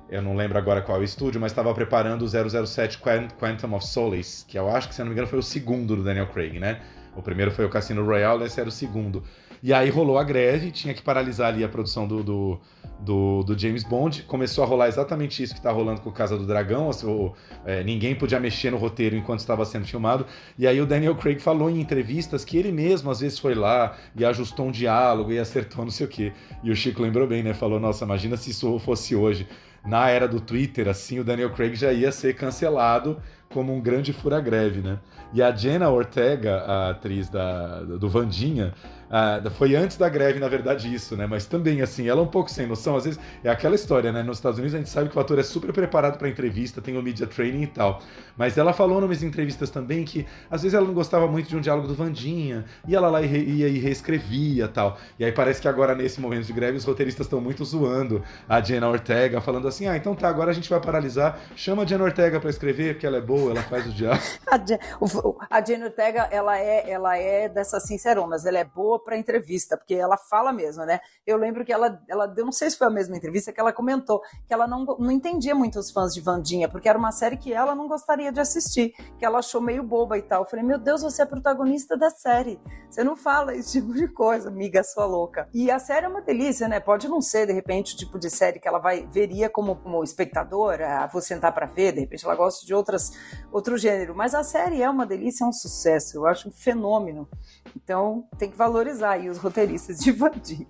[0.09, 2.27] eu não lembro agora qual é estúdio, mas estava preparando o
[2.67, 5.43] 007 Quant- Quantum of Solace, que eu acho que, se não me engano, foi o
[5.43, 6.79] segundo do Daniel Craig, né?
[7.15, 9.23] O primeiro foi o Cassino Royale, esse era o segundo.
[9.61, 12.59] E aí rolou a greve, tinha que paralisar ali a produção do, do,
[13.01, 14.23] do, do James Bond.
[14.23, 16.89] Começou a rolar exatamente isso que tá rolando com o Casa do Dragão.
[16.89, 17.33] assim, o-
[17.65, 20.25] é, ninguém podia mexer no roteiro enquanto estava sendo filmado.
[20.57, 23.97] E aí o Daniel Craig falou em entrevistas que ele mesmo às vezes foi lá
[24.15, 26.31] e ajustou um diálogo e acertou não sei o quê.
[26.63, 27.53] E o Chico lembrou bem, né?
[27.53, 29.45] Falou, nossa, imagina se isso fosse hoje.
[29.85, 34.13] Na era do Twitter, assim, o Daniel Craig já ia ser cancelado como um grande
[34.13, 34.99] fura-greve, né?
[35.33, 38.73] E a Jenna Ortega, a atriz da, do Vandinha,
[39.09, 41.25] ah, foi antes da greve, na verdade, isso, né?
[41.27, 42.95] Mas também, assim, ela é um pouco sem noção.
[42.95, 44.21] Às vezes é aquela história, né?
[44.23, 46.97] Nos Estados Unidos a gente sabe que o ator é super preparado para entrevista, tem
[46.97, 48.01] o media training e tal.
[48.37, 51.61] Mas ela falou nas entrevistas também que às vezes ela não gostava muito de um
[51.61, 54.97] diálogo do Vandinha, e ela lá ia e reescrevia tal.
[55.17, 58.61] E aí parece que agora, nesse momento de greve, os roteiristas estão muito zoando a
[58.61, 62.03] Jenna Ortega, falando assim: ah, então tá, agora a gente vai paralisar, chama a Jenna
[62.03, 64.21] Ortega para escrever, porque ela é boa, ela faz o diálogo.
[64.49, 68.98] A, Jen, o- a Jenny Ortega, ela é, ela é dessas sinceronas, ela é boa
[68.99, 70.99] para entrevista, porque ela fala mesmo, né?
[71.25, 73.73] Eu lembro que ela, ela deu, não sei se foi a mesma entrevista, que ela
[73.73, 77.37] comentou que ela não, não entendia muito os fãs de Vandinha, porque era uma série
[77.37, 80.43] que ela não gostaria de assistir, que ela achou meio boba e tal.
[80.43, 82.59] Eu falei, meu Deus, você é protagonista da série,
[82.89, 85.47] você não fala esse tipo de coisa, amiga sua louca.
[85.53, 86.79] E a série é uma delícia, né?
[86.79, 90.03] Pode não ser, de repente, o tipo de série que ela vai veria como, como
[90.03, 93.11] espectadora, vou sentar para ver, de repente ela gosta de outras
[93.51, 94.15] outro gênero.
[94.15, 96.17] Mas a série é uma delícia, é um sucesso.
[96.17, 97.27] Eu acho um fenômeno.
[97.75, 100.67] Então tem que valorizar aí os roteiristas de Vandinha.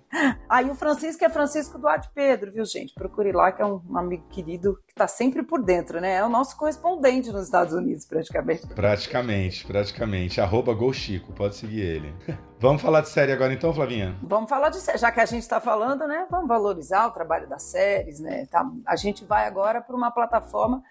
[0.48, 2.92] Aí o Francisco é Francisco Duarte Pedro, viu, gente?
[2.94, 6.16] Procure lá, que é um amigo querido que tá sempre por dentro, né?
[6.16, 8.66] É o nosso correspondente nos Estados Unidos, praticamente.
[8.66, 10.40] Praticamente, praticamente.
[10.40, 12.14] Arroba Golchico, pode seguir ele.
[12.60, 14.14] Vamos falar de série agora então, Flavinha?
[14.22, 16.26] Vamos falar de série, já que a gente está falando, né?
[16.30, 18.44] Vamos valorizar o trabalho das séries, né?
[18.50, 20.82] Tá, a gente vai agora para uma plataforma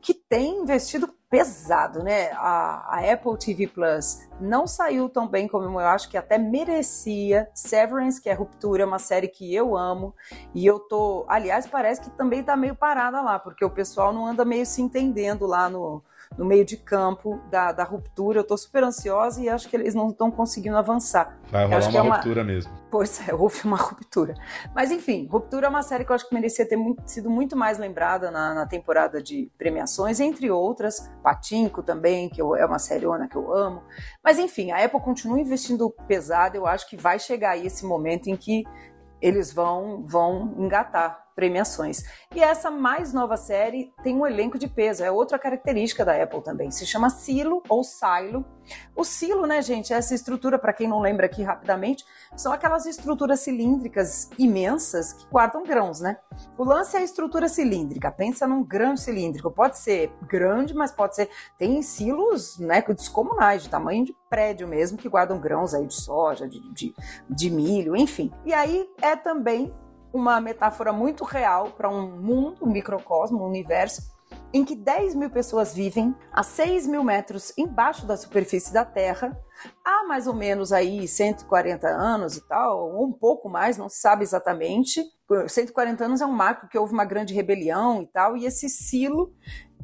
[0.00, 2.30] que tem investido pesado, né?
[2.32, 7.50] A, a, Apple TV Plus não saiu tão bem como eu acho que até merecia.
[7.54, 10.14] Severance, que é Ruptura, é uma série que eu amo
[10.54, 14.26] e eu tô, aliás, parece que também tá meio parada lá, porque o pessoal não
[14.26, 16.02] anda meio se entendendo lá no
[16.36, 18.38] no meio de campo da, da ruptura.
[18.38, 21.38] Eu estou super ansiosa e acho que eles não estão conseguindo avançar.
[21.50, 22.72] Vai rolar uma, é uma ruptura mesmo.
[22.90, 24.34] Pois é, houve uma ruptura.
[24.74, 27.56] Mas enfim, Ruptura é uma série que eu acho que merecia ter muito- sido muito
[27.56, 31.10] mais lembrada na, na temporada de premiações, entre outras.
[31.22, 33.82] Patinco também, que eu- é uma seriona que eu amo.
[34.24, 36.56] Mas enfim, a Apple continua investindo pesado.
[36.56, 38.64] Eu acho que vai chegar aí esse momento em que
[39.20, 42.02] eles vão, vão engatar premiações.
[42.34, 46.42] E essa mais nova série tem um elenco de peso, é outra característica da Apple
[46.42, 46.68] também.
[46.68, 48.44] Se chama Silo ou Silo.
[48.94, 52.04] O silo, né, gente, é essa estrutura, para quem não lembra aqui rapidamente,
[52.36, 56.18] são aquelas estruturas cilíndricas imensas que guardam grãos, né?
[56.58, 58.10] O lance é a estrutura cilíndrica.
[58.10, 59.50] Pensa num grão cilíndrico.
[59.50, 61.30] Pode ser grande, mas pode ser.
[61.56, 66.48] Tem silos né, descomunais, de tamanho de prédio mesmo, que guardam grãos aí de soja,
[66.48, 66.94] de, de,
[67.30, 68.30] de milho, enfim.
[68.44, 69.72] E aí é também
[70.12, 74.16] uma metáfora muito real para um mundo, um microcosmo, um universo
[74.52, 79.38] em que 10 mil pessoas vivem a 6 mil metros embaixo da superfície da Terra,
[79.84, 84.00] há mais ou menos aí 140 anos e tal, ou um pouco mais, não se
[84.00, 85.04] sabe exatamente.
[85.46, 89.34] 140 anos é um marco que houve uma grande rebelião e tal, e esse silo,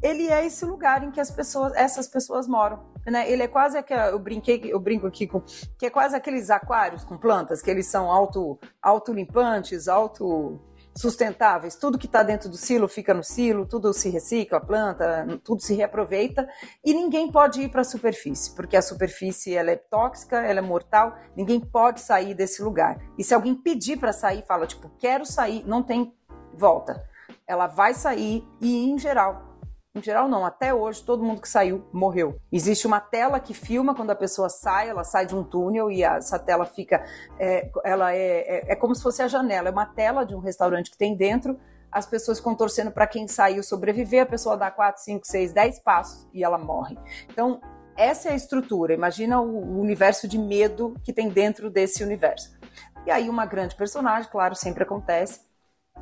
[0.04, 2.84] ele é esse lugar em que as pessoas, essas pessoas moram.
[3.06, 3.30] Né?
[3.30, 5.40] Ele é quase aquela, eu brinquei, eu brinco aqui com,
[5.78, 10.60] que é quase aqueles aquários com plantas, que eles são auto, autolimpantes, auto
[10.94, 11.74] sustentáveis.
[11.76, 15.62] Tudo que está dentro do silo fica no silo, tudo se recicla, a planta, tudo
[15.62, 16.46] se reaproveita
[16.84, 20.62] e ninguém pode ir para a superfície, porque a superfície ela é tóxica, ela é
[20.62, 23.00] mortal, ninguém pode sair desse lugar.
[23.18, 26.14] E se alguém pedir para sair, fala tipo, quero sair, não tem
[26.52, 27.02] volta.
[27.46, 29.53] Ela vai sair e em geral
[29.94, 30.44] em geral, não.
[30.44, 32.40] Até hoje, todo mundo que saiu morreu.
[32.50, 36.02] Existe uma tela que filma quando a pessoa sai, ela sai de um túnel e
[36.02, 37.04] essa tela fica.
[37.38, 40.40] É, ela é, é, é como se fosse a janela, é uma tela de um
[40.40, 41.59] restaurante que tem dentro.
[41.92, 45.78] As pessoas ficam torcendo para quem saiu sobreviver, a pessoa dá 4, 5, 6, 10
[45.78, 46.98] passos e ela morre.
[47.30, 47.61] Então,
[47.96, 48.94] essa é a estrutura.
[48.94, 52.59] Imagina o universo de medo que tem dentro desse universo.
[53.07, 55.42] E aí, uma grande personagem, claro, sempre acontece,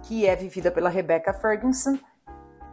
[0.05, 1.98] que é vivida pela Rebecca Ferguson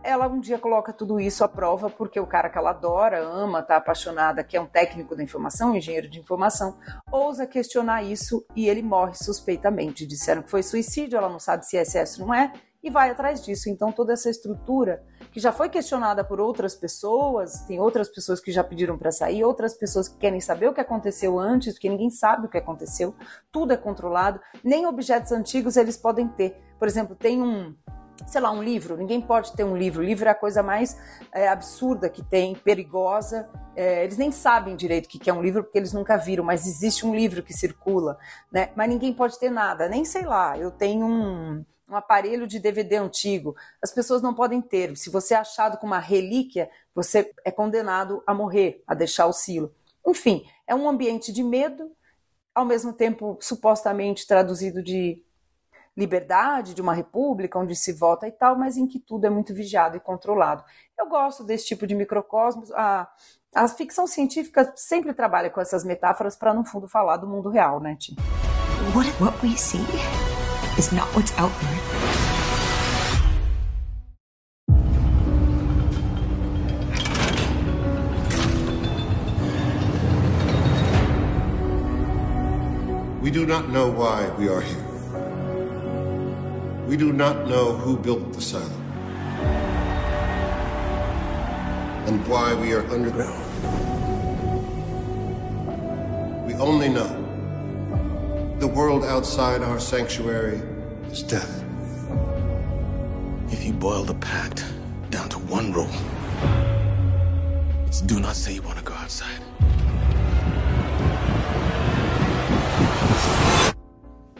[0.03, 3.61] ela um dia coloca tudo isso à prova porque o cara que ela adora, ama,
[3.61, 6.77] tá apaixonada, que é um técnico da informação, um engenheiro de informação,
[7.11, 10.05] ousa questionar isso e ele morre suspeitamente.
[10.05, 13.09] Disseram que foi suicídio, ela não sabe se é excesso ou não é, e vai
[13.09, 13.69] atrás disso.
[13.69, 18.51] Então toda essa estrutura que já foi questionada por outras pessoas, tem outras pessoas que
[18.51, 22.09] já pediram para sair, outras pessoas que querem saber o que aconteceu antes, porque ninguém
[22.09, 23.13] sabe o que aconteceu.
[23.51, 26.55] Tudo é controlado, nem objetos antigos eles podem ter.
[26.79, 27.75] Por exemplo, tem um
[28.27, 28.97] sei lá, um livro.
[28.97, 30.01] Ninguém pode ter um livro.
[30.01, 30.97] O livro é a coisa mais
[31.31, 33.49] é, absurda que tem, perigosa.
[33.75, 36.67] É, eles nem sabem direito o que é um livro porque eles nunca viram, mas
[36.67, 38.17] existe um livro que circula,
[38.51, 38.71] né?
[38.75, 39.87] Mas ninguém pode ter nada.
[39.87, 40.57] Nem sei lá.
[40.57, 43.55] Eu tenho um, um aparelho de DVD antigo.
[43.81, 44.95] As pessoas não podem ter.
[44.95, 49.33] Se você é achado com uma relíquia, você é condenado a morrer, a deixar o
[49.33, 49.73] silo.
[50.05, 51.91] Enfim, é um ambiente de medo,
[52.53, 55.23] ao mesmo tempo supostamente traduzido de
[55.99, 59.53] liberdade, de uma república onde se vota e tal, mas em que tudo é muito
[59.53, 60.63] vigiado e controlado.
[60.97, 62.71] Eu gosto desse tipo de microcosmos.
[62.71, 63.07] A,
[63.53, 67.81] a ficção científica sempre trabalha com essas metáforas para, no fundo, falar do mundo real,
[67.81, 68.15] né, Tim?
[68.95, 69.85] What, what we see
[70.77, 71.99] is not what's out there.
[83.21, 84.88] We do not know why we are here.
[86.89, 88.65] We do not know who built the silo.
[92.07, 93.45] And why we are underground.
[96.47, 97.13] We only know
[98.57, 100.63] the world outside our sanctuary
[101.11, 101.63] is death.
[103.51, 104.65] If you boil the pact
[105.11, 105.93] down to one rule,
[107.85, 109.43] it's do not say you want to go outside.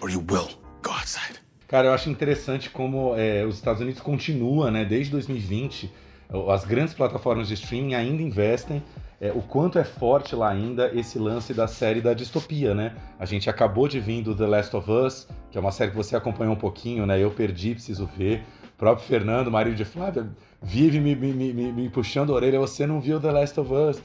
[0.02, 0.49] Or you will.
[1.70, 5.94] Cara, eu acho interessante como é, os Estados Unidos continua, né, desde 2020,
[6.50, 8.82] as grandes plataformas de streaming ainda investem,
[9.22, 12.96] é, o quanto é forte lá ainda esse lance da série da distopia, né?
[13.20, 15.98] A gente acabou de vir do The Last of Us, que é uma série que
[15.98, 17.22] você acompanhou um pouquinho, né?
[17.22, 18.44] Eu perdi, preciso ver.
[18.74, 20.28] O próprio Fernando, marido de Flávia,
[20.62, 24.02] vive me, me, me, me puxando a orelha, você não viu The Last of Us.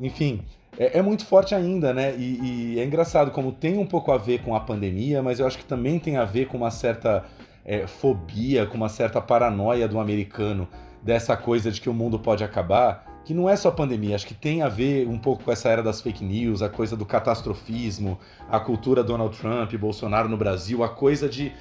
[0.00, 0.44] Enfim,
[0.78, 2.14] é, é, muito forte ainda, né?
[2.16, 5.46] E, e, é engraçado como tem um pouco a ver com a pandemia, mas eu
[5.46, 7.24] acho que também tem a ver com uma certa
[7.64, 10.68] é, fobia, com uma certa paranoia do americano
[11.02, 14.34] dessa coisa de que o mundo pode acabar, que não é só pandemia, acho que
[14.34, 18.18] tem a ver um pouco com essa era das fake news, a coisa do catastrofismo,
[18.48, 21.52] a cultura Donald Trump, Bolsonaro no Brasil, a coisa de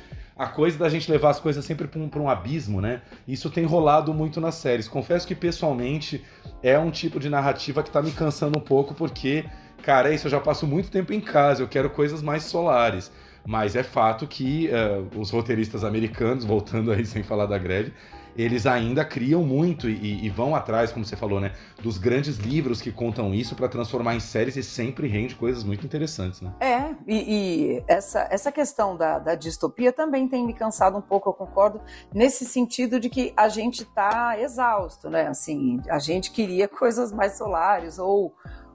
[0.41, 3.04] a coisa da gente levar as coisas sempre para um, um, abismo, né?
[3.27, 4.88] Isso tem rolado muito nas séries.
[4.88, 6.25] Confesso que pessoalmente
[6.63, 9.45] é um tipo de narrativa que tá me cansando um pouco, porque,
[9.84, 13.12] cara, é isso, eu já passo muito tempo em casa, eu quero coisas mais solares.
[13.45, 17.93] Mas é fato que uh, os roteiristas americanos, voltando aí sem falar da greve,
[18.36, 22.82] eles ainda criam muito e, e, vão atrás, como você falou, né, dos grandes livros
[22.82, 26.54] que contam isso para transformar em séries e sempre rende coisas muito interessantes, né?
[26.60, 31.30] É, e, e essa, essa questão da, da, distopia também tem me cansado um pouco,
[31.30, 31.82] eu concordo,
[32.13, 35.28] nesse sentido de que a gente tá exausto, né?
[35.28, 38.34] Assim, a gente queria coisas mais solares ou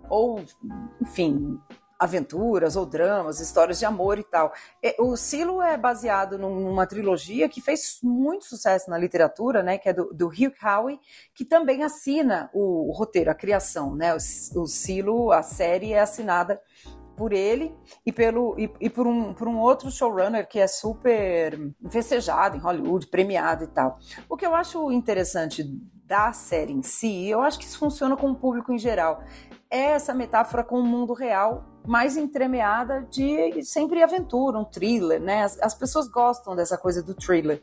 [0.08, 0.40] ou,
[1.00, 1.58] enfim,
[1.98, 4.52] aventuras ou dramas, histórias de amor e tal.
[4.82, 9.88] É, o Silo é baseado numa trilogia que fez muito sucesso na literatura, né, que
[9.88, 10.98] é do, do Hugh Howey,
[11.34, 14.14] que também assina o, o roteiro, a criação, né?
[14.14, 14.16] O,
[14.60, 16.60] o Silo, a série é assinada
[17.16, 21.58] por ele e, pelo, e, e, por, um, por um outro showrunner que é super
[21.88, 23.98] festejado em Hollywood, premiado e tal.
[24.28, 25.64] O que eu acho interessante
[26.04, 29.24] da série em si, eu acho que isso funciona com o público em geral,
[29.68, 35.44] é essa metáfora com o mundo real mais entremeada de sempre aventura, um thriller, né?
[35.44, 37.62] As, as, pessoas gostam dessa coisa do thriller,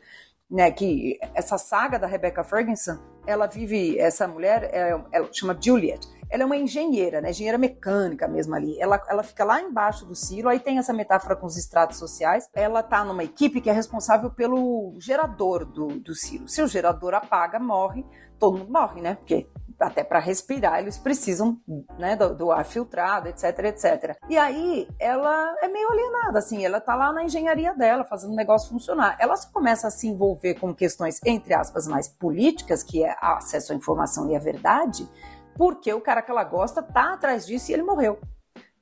[0.50, 0.70] né?
[0.70, 6.42] Que essa saga da Rebecca Ferguson, ela vive, essa mulher, é, ela chama Juliet, ela
[6.42, 7.30] é uma engenheira, né?
[7.30, 8.80] Engenheira mecânica mesmo ali.
[8.80, 12.48] Ela, ela fica lá embaixo do silo, aí tem essa metáfora com os estratos sociais.
[12.54, 16.48] Ela tá numa equipe que é responsável pelo gerador do, do silo.
[16.48, 18.04] Se o gerador apaga, morre,
[18.38, 19.14] todo mundo morre, né?
[19.14, 19.46] Porque
[19.78, 21.60] até para respirar, eles precisam
[21.98, 24.16] né, do, do, ar filtrado, etc, etc.
[24.28, 28.36] E aí ela é meio alienada, assim, ela tá lá na engenharia dela, fazendo o
[28.36, 29.16] negócio funcionar.
[29.18, 33.72] Ela só começa a se envolver com questões, entre aspas, mais políticas, que é acesso
[33.72, 35.08] à informação e à verdade,
[35.56, 38.18] porque o cara que ela gosta tá atrás disso e ele morreu.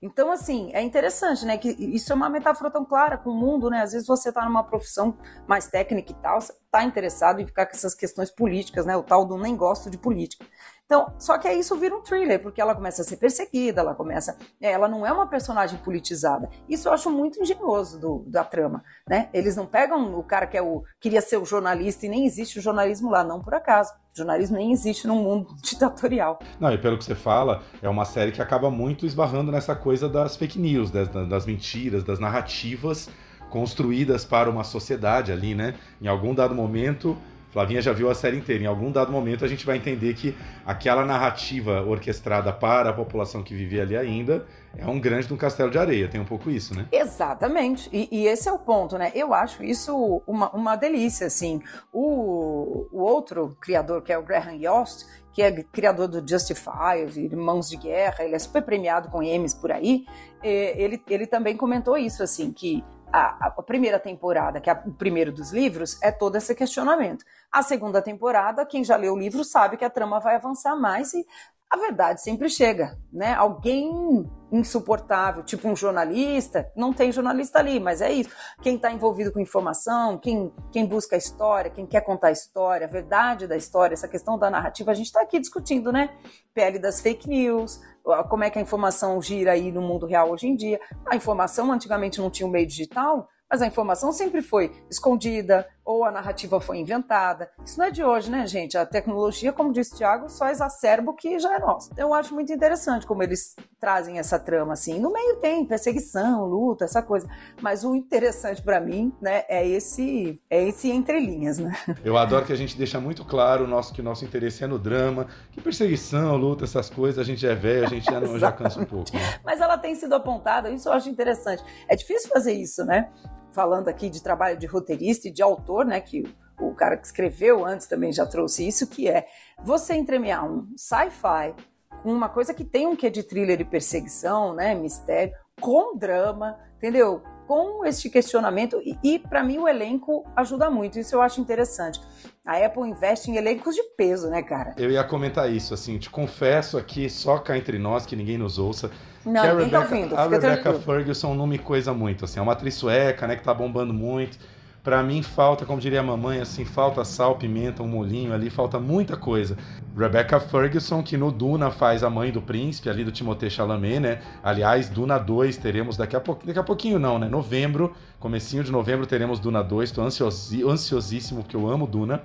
[0.03, 1.57] Então, assim, é interessante, né?
[1.57, 3.83] Que isso é uma metáfora tão clara com o mundo, né?
[3.83, 7.73] Às vezes você está numa profissão mais técnica e tal, está interessado em ficar com
[7.73, 8.97] essas questões políticas, né?
[8.97, 10.45] O tal do nem gosto de política.
[10.93, 13.95] Então, só que aí isso vira um thriller, porque ela começa a ser perseguida, ela
[13.95, 14.37] começa.
[14.61, 16.51] É, ela não é uma personagem politizada.
[16.69, 18.85] Isso eu acho muito engenhoso do, da trama.
[19.09, 19.31] Né?
[19.33, 20.85] Eles não pegam o cara que é o.
[21.01, 23.91] queria ser o jornalista e nem existe o jornalismo lá, não por acaso.
[24.15, 26.41] O jornalismo nem existe num mundo ditatorial.
[26.61, 30.11] Não, e pelo que você fala, é uma série que acaba muito esbarrando nessa coisa
[30.11, 33.09] das fake news, das, das mentiras, das narrativas
[33.49, 35.75] construídas para uma sociedade ali, né?
[36.03, 37.17] Em algum dado momento
[37.53, 38.65] Flavinha já viu a série inteira.
[38.65, 40.35] Em algum dado momento a gente vai entender que
[40.65, 45.37] aquela narrativa orquestrada para a população que vivia ali ainda é um grande de um
[45.37, 46.09] castelo de areia.
[46.09, 46.87] Tem um pouco isso, né?
[46.91, 47.91] Exatamente.
[47.93, 49.13] E, e esse é o ponto, né?
[49.15, 51.61] Eu acho isso uma, uma delícia, assim.
[51.93, 57.69] O, o outro criador, que é o Graham Yost, que é criador do Justified, Irmãos
[57.69, 60.05] de Guerra, ele é super premiado com Emmys por aí,
[60.43, 65.31] ele, ele também comentou isso, assim, que a, a, primeira temporada, que é o primeiro
[65.31, 67.25] dos livros, é todo esse questionamento.
[67.51, 71.13] A segunda temporada, quem já leu o livro sabe que a trama vai avançar mais
[71.13, 71.27] e
[71.73, 73.33] a verdade sempre chega, né?
[73.33, 78.29] Alguém insuportável, tipo um jornalista, não tem jornalista ali, mas é isso.
[78.61, 82.87] Quem está envolvido com informação, quem, quem busca a história, quem quer contar a história,
[82.87, 86.15] a verdade da história, essa questão da narrativa, a gente está aqui discutindo, né?
[86.53, 87.81] Pele das fake news,
[88.29, 90.79] como é que a informação gira aí no mundo real hoje em dia.
[91.07, 96.05] A informação antigamente não tinha um meio digital, mas a informação sempre foi escondida ou
[96.05, 97.51] a narrativa foi inventada.
[97.65, 98.79] Isso não é de hoje, né, gente?
[98.79, 101.91] A tecnologia, como disse o Tiago, só exacerba o que já é nosso.
[101.97, 105.01] Eu acho muito interessante como eles trazem essa trama assim.
[105.01, 107.29] No meio tem perseguição, luta, essa coisa,
[107.61, 111.73] mas o interessante para mim, né, é esse é esse entre linhas, né?
[112.05, 114.67] Eu adoro que a gente deixa muito claro o nosso que o nosso interesse é
[114.67, 118.39] no drama, que perseguição, luta, essas coisas, a gente é velho, a gente já, não,
[118.39, 119.13] já cansa um pouco.
[119.13, 119.21] Né?
[119.45, 121.63] Mas ela tem sido apontada, isso eu acho interessante.
[121.89, 123.11] É difícil fazer isso, né?
[123.53, 126.25] Falando aqui de trabalho de roteirista e de autor, né, que
[126.59, 129.27] o cara que escreveu antes também já trouxe isso, que é
[129.63, 131.55] você entremear um sci-fi
[132.03, 136.59] com uma coisa que tem um quê de thriller e perseguição, né, mistério, com drama,
[136.77, 137.23] entendeu?
[137.47, 142.01] Com este questionamento e, e para mim o elenco ajuda muito, isso eu acho interessante.
[142.45, 144.75] A Apple investe em elencos de peso, né, cara?
[144.77, 148.59] Eu ia comentar isso, assim, te confesso aqui, só cá entre nós, que ninguém nos
[148.59, 148.91] ouça,
[149.25, 152.43] não, que a Rebecca, tá ouvindo, a Rebecca Ferguson não me coisa muito, assim, é
[152.43, 154.37] uma atriz sueca, né, que tá bombando muito.
[154.83, 158.81] Para mim falta, como diria a mamãe, assim, falta sal, pimenta, um molinho ali, falta
[158.81, 159.57] muita coisa.
[159.97, 164.21] Rebecca Ferguson, que no Duna faz a mãe do príncipe, ali do Timothée Chalamet, né?
[164.43, 167.29] Aliás, Duna 2 teremos daqui a pouco, daqui a pouquinho não, né?
[167.29, 172.21] Novembro, comecinho de novembro teremos Duna 2, tô ansiosi, ansiosíssimo porque eu amo Duna.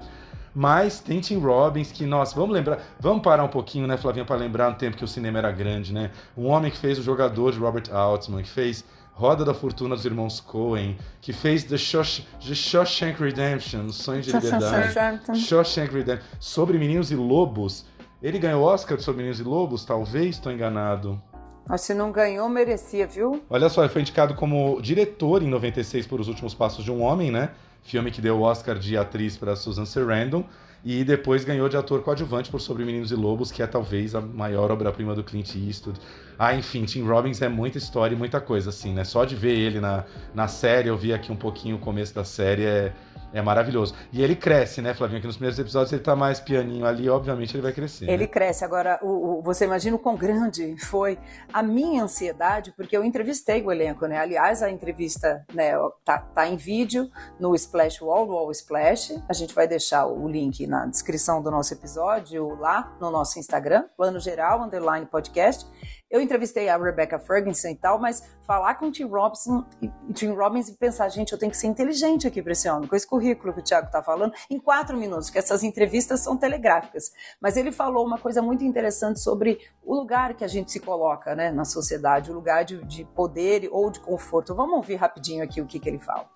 [0.55, 4.35] Mas tem Tim Robbins, que, nossa, vamos lembrar, vamos parar um pouquinho, né, Flavinha, para
[4.37, 6.09] lembrar no tempo que o cinema era grande, né?
[6.35, 8.83] Um homem que fez o jogador de Robert Altman, que fez
[9.17, 14.31] Roda da Fortuna dos Irmãos Coen, que fez The, Shawsh The Shawshank Redemption, Sonho de
[14.31, 17.83] Liberdade, Shawshank Redemption, sobre meninos e lobos.
[18.21, 19.83] Ele ganhou Oscar sobre Meninos e Lobos?
[19.83, 21.19] Talvez, estou enganado.
[21.67, 23.43] Mas se não ganhou, merecia, viu?
[23.49, 27.01] Olha só, ele foi indicado como diretor em 96 por Os Últimos Passos de um
[27.01, 27.49] Homem, né?
[27.81, 30.43] Filme que deu o Oscar de atriz para Susan Sarandon.
[30.85, 34.21] E depois ganhou de ator coadjuvante por Sobre Meninos e Lobos, que é talvez a
[34.21, 35.99] maior obra-prima do Clint Eastwood.
[36.39, 39.03] Ah, enfim, Tim Robbins é muita história e muita coisa, assim, né?
[39.03, 42.23] Só de ver ele na, na série, eu vi aqui um pouquinho o começo da
[42.23, 42.93] série, é,
[43.33, 43.95] é maravilhoso.
[44.11, 45.19] E ele cresce, né, Flavinho?
[45.19, 48.05] Que nos primeiros episódios ele tá mais pianinho ali, obviamente ele vai crescer.
[48.09, 48.27] Ele né?
[48.27, 48.63] cresce.
[48.63, 51.17] Agora, o, o, você imagina o quão grande foi
[51.51, 54.19] a minha ansiedade, porque eu entrevistei o elenco, né?
[54.19, 55.73] Aliás, a entrevista né,
[56.05, 57.09] tá, tá em vídeo
[57.39, 59.21] no Splash Wall, Wall Splash.
[59.27, 63.85] A gente vai deixar o link na descrição do nosso episódio lá no nosso Instagram,
[63.95, 65.65] Plano Geral, Underline Podcast.
[66.09, 69.45] Eu entrevistei a Rebecca Ferguson e tal, mas falar com o Tim Robbins
[69.81, 72.87] e, Tim Robbins e pensar, gente, eu tenho que ser inteligente aqui para esse homem,
[72.87, 76.37] com esse currículo que o Thiago está falando, em quatro minutos, que essas entrevistas são
[76.37, 77.11] telegráficas.
[77.41, 81.35] Mas ele falou uma coisa muito interessante sobre o lugar que a gente se coloca
[81.35, 84.55] né, na sociedade, o lugar de, de poder ou de conforto.
[84.55, 86.29] Vamos ouvir rapidinho aqui o que, que ele fala.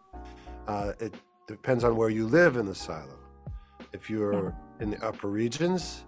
[0.67, 1.17] Uh, it
[1.47, 3.19] depends on where you live in the silo.
[3.93, 6.05] If you're in the upper regions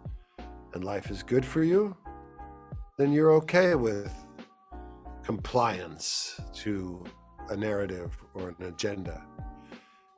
[0.73, 1.95] and life is good for you,
[2.97, 4.13] then you're okay with
[5.23, 7.03] compliance to
[7.49, 9.25] a narrative or an agenda.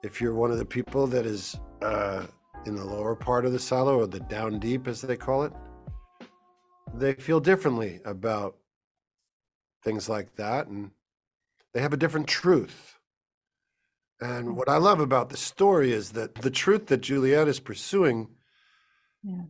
[0.03, 2.25] If you're one of the people that is uh,
[2.65, 5.53] in the lower part of the silo or the down deep, as they call it,
[6.93, 8.55] they feel differently about
[9.83, 10.91] things like that and
[11.73, 12.99] they have a different truth.
[14.21, 18.29] And what I love about the story is that the truth that Juliet is pursuing
[19.23, 19.41] Yeah.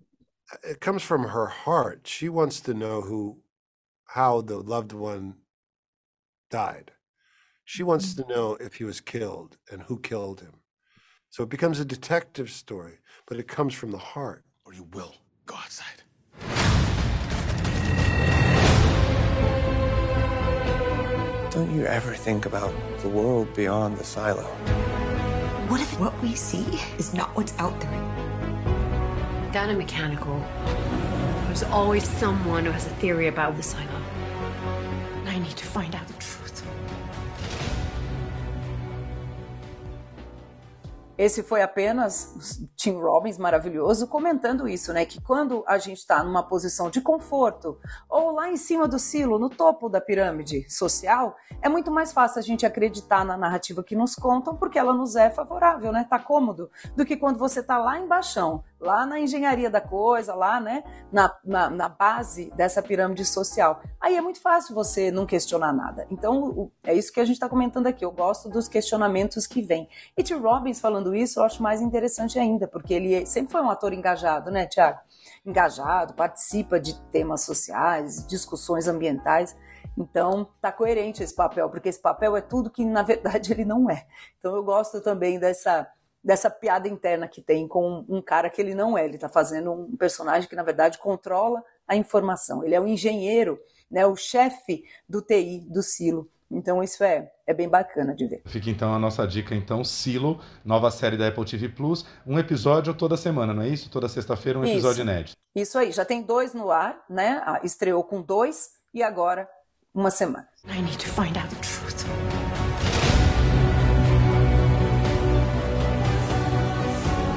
[0.51, 2.01] Uh, it comes from her heart.
[2.05, 3.41] She wants to know who
[4.09, 5.35] how the loved one
[6.49, 6.91] died.
[7.65, 8.29] She wants mm-hmm.
[8.29, 10.61] to know if he was killed and who killed him.
[11.29, 14.45] So it becomes a detective story, but it comes from the heart.
[14.65, 15.15] Or you will
[15.45, 16.03] go outside.
[21.51, 24.43] Don't you ever think about the world beyond the silo?
[25.69, 26.65] What if what we see
[26.97, 28.24] is not what's out there?
[29.55, 30.37] Down in mechanical,
[31.45, 34.01] there's always someone who has a theory about the.
[35.19, 36.05] And I need to find out
[41.18, 45.05] Esse foi apenas Tim Robbins maravilhoso comentando isso, né?
[45.05, 47.78] Que quando a gente está numa posição de conforto
[48.09, 52.39] ou lá em cima do silo, no topo da pirâmide social, é muito mais fácil
[52.39, 56.05] a gente acreditar na narrativa que nos contam porque ela nos é favorável, né?
[56.09, 60.59] Tá cômodo, do que quando você tá lá embaixo, lá na engenharia da coisa, lá,
[60.59, 60.84] né?
[61.11, 63.82] Na, na, na base dessa pirâmide social.
[64.01, 66.05] Aí é muito fácil você não questionar nada.
[66.11, 68.03] Então, é isso que a gente está comentando aqui.
[68.03, 69.88] Eu gosto dos questionamentos que vêm.
[70.18, 73.69] E Tim Robbins falando isso, eu acho mais interessante ainda, porque ele sempre foi um
[73.69, 74.99] ator engajado, né, Tiago?
[75.45, 79.55] Engajado, participa de temas sociais, discussões ambientais.
[79.97, 83.89] Então, tá coerente esse papel, porque esse papel é tudo que na verdade ele não
[83.89, 84.07] é.
[84.39, 85.91] Então, eu gosto também dessa
[86.23, 89.05] dessa piada interna que tem com um cara que ele não é.
[89.05, 92.63] Ele tá fazendo um personagem que na verdade controla a informação.
[92.63, 93.59] Ele é o engenheiro,
[93.91, 96.27] né, o chefe do TI do Silo.
[96.49, 98.41] Então, isso é é bem bacana de ver.
[98.45, 102.93] Fica então a nossa dica, então, Silo, nova série da Apple TV Plus, um episódio
[102.93, 103.89] toda semana, não é isso?
[103.89, 104.73] Toda sexta-feira um Isso.
[104.73, 105.37] episódio inédito.
[105.55, 107.41] Isso aí, já tem dois no ar, né?
[107.45, 109.47] Ah, Estreou com dois e agora
[109.93, 110.47] uma semana.
[110.67, 112.05] I need to find out the truth.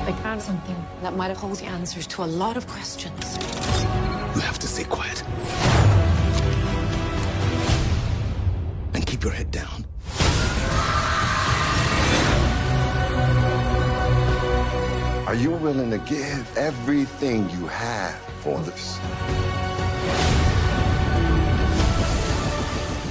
[0.06, 3.38] I found something that might hold the answers to a lot of questions.
[4.34, 5.22] You have to stay quiet.
[8.94, 9.84] And keep your head down.
[15.29, 18.97] Are you willing to give everything you have for this?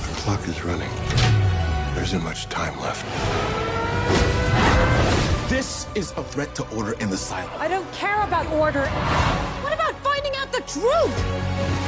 [0.07, 0.89] The clock is running.
[1.93, 3.05] There isn't much time left.
[5.47, 7.51] This is a threat to order in the silo.
[7.59, 8.87] I don't care about order.
[9.61, 11.86] What about finding out the truth?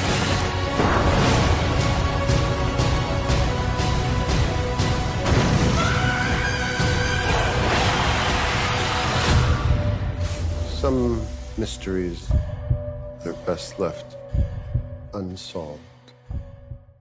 [10.80, 11.22] Some
[11.58, 12.32] mysteries
[13.26, 14.16] are best left
[15.14, 15.82] unsolved.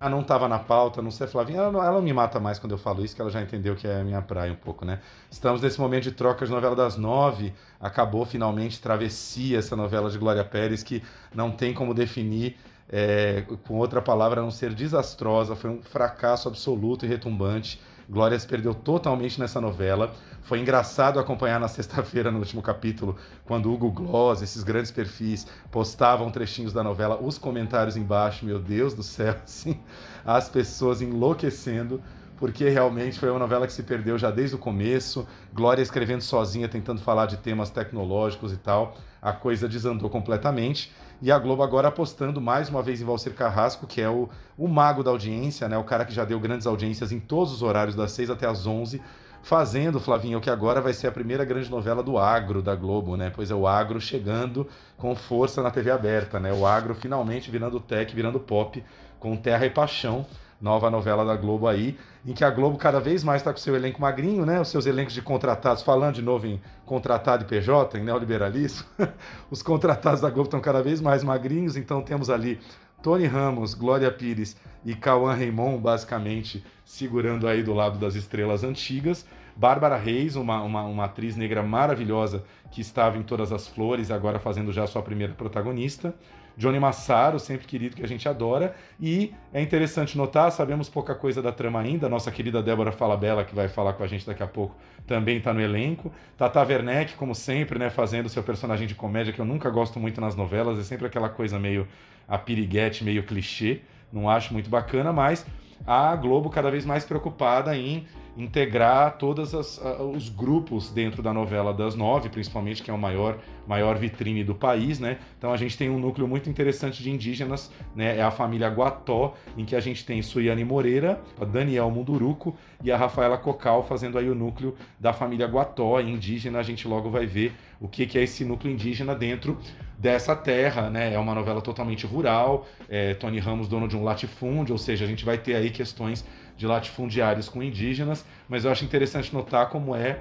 [0.01, 1.61] Ah, não tava na pauta, não sei, Flavinha.
[1.61, 3.87] Ela ela não me mata mais quando eu falo isso, que ela já entendeu que
[3.87, 4.99] é a minha praia um pouco, né?
[5.31, 7.55] Estamos nesse momento de troca de novela das nove.
[7.81, 11.01] Acabou finalmente Travessia, essa novela de Glória Pérez, que
[11.33, 12.57] não tem como definir
[12.89, 15.55] é, com outra palavra a não ser desastrosa.
[15.55, 17.81] Foi um fracasso absoluto e retumbante.
[18.11, 20.12] Glória se perdeu totalmente nessa novela.
[20.49, 26.30] Foi engraçado acompanhar na sexta-feira, no último capítulo, quando Hugo Gloss, esses grandes perfis, postavam
[26.30, 29.78] trechinhos da novela, os comentários embaixo, meu Deus do céu, assim,
[30.24, 32.03] as pessoas enlouquecendo
[32.38, 35.26] porque realmente foi uma novela que se perdeu já desde o começo.
[35.53, 38.96] Glória escrevendo sozinha, tentando falar de temas tecnológicos e tal.
[39.20, 40.94] A coisa desandou completamente.
[41.20, 44.68] E a Globo agora apostando mais uma vez em Valcir Carrasco, que é o, o
[44.68, 45.76] mago da audiência, né?
[45.76, 48.68] o cara que já deu grandes audiências em todos os horários, das 6 até as
[48.68, 49.03] 11,
[49.43, 53.16] fazendo, Flavinho, o que agora vai ser a primeira grande novela do agro da Globo,
[53.16, 53.30] né?
[53.34, 54.66] Pois é, o agro chegando
[54.97, 56.53] com força na TV aberta, né?
[56.53, 58.82] O agro finalmente virando tech, virando pop,
[59.18, 60.26] com Terra e Paixão
[60.61, 63.76] nova novela da Globo aí, em que a Globo cada vez mais está com seu
[63.76, 64.61] elenco magrinho, né?
[64.61, 68.86] Os seus elencos de contratados, falando de novo em contratado e PJ, em neoliberalismo,
[69.51, 72.61] os contratados da Globo estão cada vez mais magrinhos, então temos ali
[73.03, 79.26] Tony Ramos, Glória Pires e Cauã Raymond, basicamente, segurando aí do lado das estrelas antigas.
[79.55, 84.39] Bárbara Reis, uma, uma, uma, atriz negra maravilhosa que estava em Todas as Flores, agora
[84.39, 86.14] fazendo já sua primeira protagonista.
[86.57, 88.74] Johnny Massaro, sempre querido, que a gente adora.
[89.01, 92.09] E é interessante notar, sabemos pouca coisa da trama ainda.
[92.09, 94.76] Nossa querida Débora Falabella, que vai falar com a gente daqui a pouco,
[95.07, 96.12] também está no elenco.
[96.37, 100.20] Tata Werneck, como sempre, né, fazendo seu personagem de comédia, que eu nunca gosto muito
[100.20, 100.79] nas novelas.
[100.81, 101.87] É sempre aquela coisa meio
[102.26, 103.81] a piriguete, meio clichê.
[104.12, 105.44] Não acho muito bacana, mas
[105.86, 108.06] a Globo cada vez mais preocupada em
[108.39, 113.36] integrar todos os grupos dentro da novela das nove, principalmente, que é o maior,
[113.66, 115.18] maior vitrine do país, né?
[115.36, 118.16] Então a gente tem um núcleo muito interessante de indígenas, né?
[118.16, 121.20] É a família Guató, em que a gente tem Suiane Moreira,
[121.51, 126.61] Daniel Munduruco e a Rafaela Cocal fazendo aí o núcleo da família Guató, indígena.
[126.61, 129.59] A gente logo vai ver o que, que é esse núcleo indígena dentro
[129.99, 131.12] dessa terra, né?
[131.12, 135.09] É uma novela totalmente rural, é, Tony Ramos dono de um latifúndio, ou seja, a
[135.09, 136.24] gente vai ter aí questões
[136.59, 140.18] de latifundiários com indígenas, mas eu acho interessante notar como é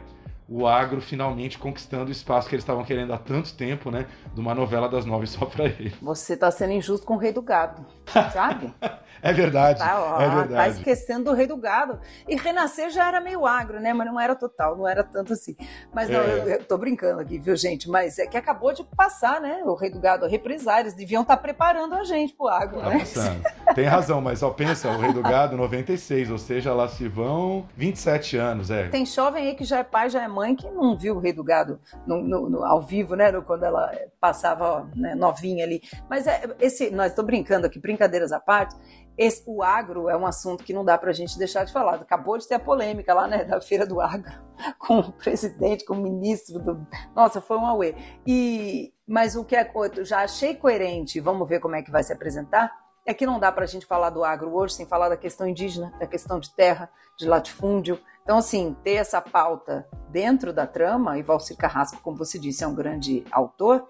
[0.50, 4.08] o agro finalmente conquistando o espaço que eles estavam querendo há tanto tempo, né?
[4.34, 5.94] De uma novela das nove só para ele.
[6.02, 7.86] Você está sendo injusto com o Rei do Gado,
[8.32, 8.74] sabe?
[9.22, 10.54] é verdade, tá, ó, é verdade.
[10.54, 12.00] Tá esquecendo do Rei do Gado.
[12.28, 13.94] E Renascer já era meio agro, né?
[13.94, 15.56] Mas não era total, não era tanto assim.
[15.94, 16.40] Mas não, é.
[16.40, 17.90] eu, eu tô brincando aqui, viu, gente?
[17.90, 19.62] Mas é que acabou de passar, né?
[19.66, 20.80] O Rei do Gado a reprisar.
[20.80, 23.00] Eles deviam estar tá preparando a gente pro agro, tá né?
[23.00, 23.44] Passando.
[23.76, 27.66] Tem razão, mas ó, pensa, o Rei do Gado 96, ou seja, lá se vão
[27.76, 28.88] 27 anos, é.
[28.88, 31.34] Tem jovem aí que já é pai, já é mãe que não viu o Rei
[31.34, 33.32] do Gado no, no, no, ao vivo, né?
[33.42, 35.82] quando ela passava né, novinha ali.
[36.10, 38.76] Mas é, esse, nós estou brincando aqui, brincadeiras à parte.
[39.18, 41.96] Esse, o agro é um assunto que não dá para a gente deixar de falar.
[41.96, 44.32] Acabou de ter a polêmica lá, né, da feira do agro,
[44.78, 46.88] com o presidente, com o ministro do.
[47.16, 47.96] Nossa, foi um auê.
[48.26, 51.20] E mas o que é, eu já achei coerente.
[51.20, 52.72] Vamos ver como é que vai se apresentar
[53.08, 55.48] é que não dá para a gente falar do agro hoje sem falar da questão
[55.48, 57.98] indígena, da questão de terra, de latifúndio.
[58.28, 62.68] Então, assim, ter essa pauta dentro da trama, e Valcir Carrasco, como você disse, é
[62.68, 63.88] um grande autor,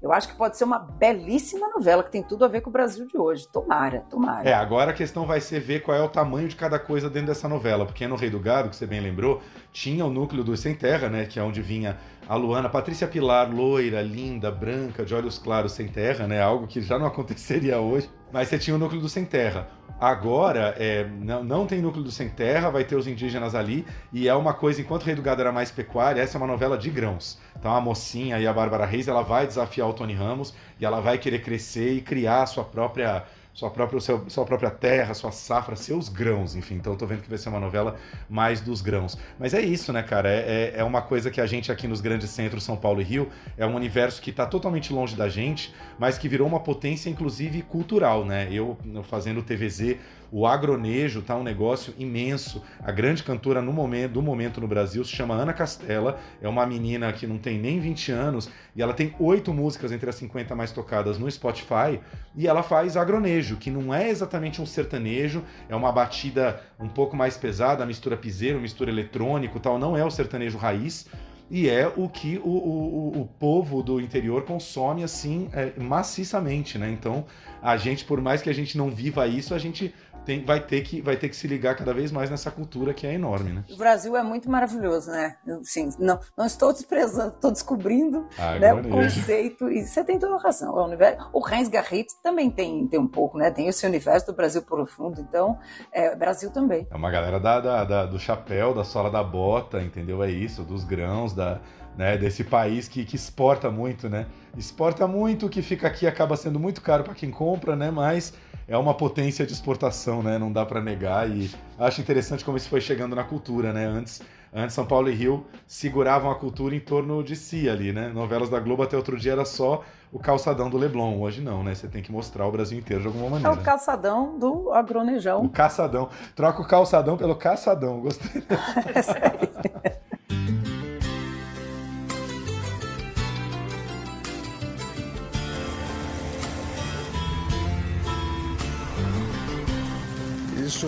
[0.00, 2.72] eu acho que pode ser uma belíssima novela que tem tudo a ver com o
[2.72, 3.48] Brasil de hoje.
[3.52, 4.48] Tomara, tomara.
[4.48, 7.30] É, agora a questão vai ser ver qual é o tamanho de cada coisa dentro
[7.30, 7.84] dessa novela.
[7.84, 11.08] Porque no Rei do Gado, que você bem lembrou, tinha o núcleo do Sem Terra,
[11.08, 11.26] né?
[11.26, 15.88] Que é onde vinha a Luana, Patrícia Pilar, loira, linda, branca, de olhos claros, sem
[15.88, 16.40] terra, né?
[16.40, 18.08] Algo que já não aconteceria hoje.
[18.32, 19.68] Mas você tinha o núcleo do Sem Terra.
[20.00, 23.84] Agora, é, não, não tem núcleo do Sem Terra, vai ter os indígenas ali.
[24.10, 26.46] E é uma coisa, enquanto o Rei do Gado era mais pecuária, essa é uma
[26.46, 27.38] novela de grãos.
[27.58, 31.00] Então a mocinha e a Bárbara Reis, ela vai desafiar o Tony Ramos e ela
[31.00, 35.32] vai querer crescer e criar a sua própria sua própria, seu, sua própria terra, sua
[35.32, 36.76] safra, seus grãos, enfim.
[36.76, 37.96] Então tô vendo que vai ser uma novela
[38.28, 39.18] mais dos grãos.
[39.38, 40.28] Mas é isso, né, cara?
[40.30, 43.04] É, é, é uma coisa que a gente aqui nos grandes centros, São Paulo e
[43.04, 47.10] Rio, é um universo que tá totalmente longe da gente, mas que virou uma potência,
[47.10, 48.48] inclusive, cultural, né?
[48.50, 49.96] Eu, fazendo TVZ
[50.32, 52.62] o agronejo tá um negócio imenso.
[52.80, 56.20] A grande cantora no momento, do momento no Brasil se chama Ana Castela.
[56.40, 60.08] É uma menina que não tem nem 20 anos e ela tem oito músicas entre
[60.08, 62.00] as 50 mais tocadas no Spotify.
[62.36, 67.16] E ela faz agronejo, que não é exatamente um sertanejo, é uma batida um pouco
[67.16, 69.78] mais pesada, mistura piseiro, mistura eletrônico tal.
[69.78, 71.06] Não é o sertanejo raiz
[71.50, 76.88] e é o que o, o, o povo do interior consome assim é, maciçamente, né?
[76.88, 77.24] Então
[77.60, 79.92] a gente, por mais que a gente não viva isso, a gente
[80.30, 83.04] tem, vai, ter que, vai ter que se ligar cada vez mais nessa cultura que
[83.04, 83.64] é enorme, né?
[83.68, 85.34] O Brasil é muito maravilhoso, né?
[85.60, 90.36] Assim, não, não estou desprezando, estou descobrindo ah, né, o conceito, e você tem toda
[90.36, 90.72] a razão.
[90.72, 93.50] O, universo, o Heinz Garrett também tem, tem um pouco, né?
[93.50, 95.58] Tem esse universo do Brasil profundo, então,
[95.92, 96.86] é, Brasil também.
[96.88, 100.22] É uma galera da, da, da, do chapéu, da sola da bota, entendeu?
[100.22, 101.60] É isso, dos grãos, da
[101.96, 102.16] né?
[102.16, 104.26] Desse país que, que exporta muito, né?
[104.56, 107.90] Exporta muito, o que fica aqui acaba sendo muito caro para quem compra, né?
[107.90, 108.32] Mas
[108.70, 110.38] é uma potência de exportação, né?
[110.38, 113.84] Não dá para negar e acho interessante como isso foi chegando na cultura, né?
[113.84, 114.22] Antes,
[114.54, 118.12] antes São Paulo e Rio seguravam a cultura em torno de si ali, né?
[118.14, 121.74] Novelas da Globo até outro dia era só o calçadão do Leblon, hoje não, né?
[121.74, 123.52] Você tem que mostrar o Brasil inteiro de alguma É maneira.
[123.52, 125.42] o calçadão do agronejão.
[125.42, 126.08] O caçadão.
[126.36, 128.00] Troca o calçadão pelo caçadão.
[128.00, 128.40] Gostei.
[128.96, 130.09] Isso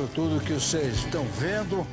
[0.01, 1.87] tudo que vocês estão vendo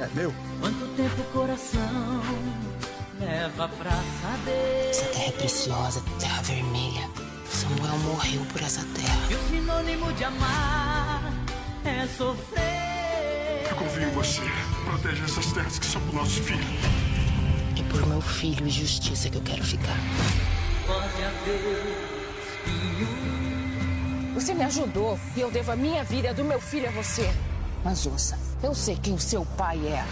[0.00, 0.32] é meu.
[0.60, 2.22] Quanto tempo o coração
[3.18, 4.90] leva pra saber?
[4.90, 7.10] Essa terra é preciosa, terra vermelha.
[7.50, 9.18] Samuel morreu por essa terra.
[9.30, 11.32] E o sinônimo de amar
[11.84, 13.68] é sofrer.
[13.68, 14.42] Eu confio em você.
[14.84, 16.64] Proteja essas terras que são pro nosso filho.
[17.76, 19.96] É por meu filho e justiça que eu quero ficar.
[20.86, 22.18] Pode haver
[24.38, 27.28] Você me ajudou e eu devo a minha vida do meu filho a você.
[27.84, 30.04] Mas ouça, eu sei quem o seu pai é.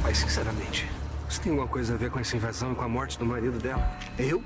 [0.00, 0.88] Mas, sinceramente,
[1.28, 3.58] você tem alguma coisa a ver com essa invasão e com a morte do marido
[3.58, 3.98] dela?
[4.16, 4.44] Eu?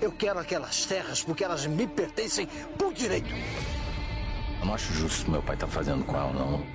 [0.00, 3.32] Eu quero aquelas terras porque elas me pertencem por direito.
[4.58, 6.66] Eu não acho justo o que meu pai tá fazendo com ela, não.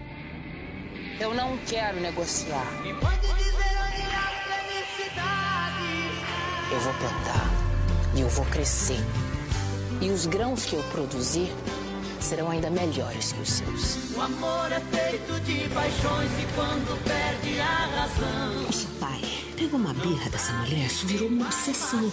[1.19, 2.65] Eu não quero negociar.
[6.71, 7.60] Eu vou plantar
[8.15, 8.99] e eu vou crescer.
[10.01, 11.51] E os grãos que eu produzir
[12.19, 14.15] serão ainda melhores que os seus.
[14.15, 18.63] O amor é feito de paixões e quando perde a razão.
[18.63, 19.21] Nossa, pai,
[19.55, 22.11] pegou uma birra dessa mulher, isso virou uma obsessão.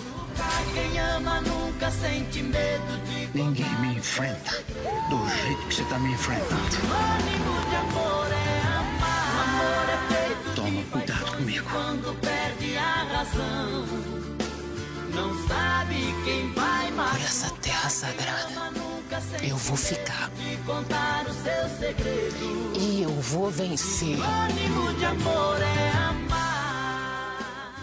[0.72, 3.28] Quem ama nunca sente medo de.
[3.38, 4.62] Ninguém me enfrenta
[5.10, 6.70] do jeito que você tá me enfrentando.
[6.70, 9.34] Sinônimo de amor é amar.
[9.34, 11.66] O amor é feito Toma de cuidado comigo.
[11.72, 13.97] quando perde a razão.
[15.18, 17.20] Não sabe quem vai Por matar.
[17.24, 18.52] essa terra sagrada,
[19.42, 20.30] eu vou ficar.
[20.30, 22.72] De contar o seu segredo.
[22.78, 24.16] E eu vou vencer.
[24.16, 27.74] Sinônimo de amor é amar.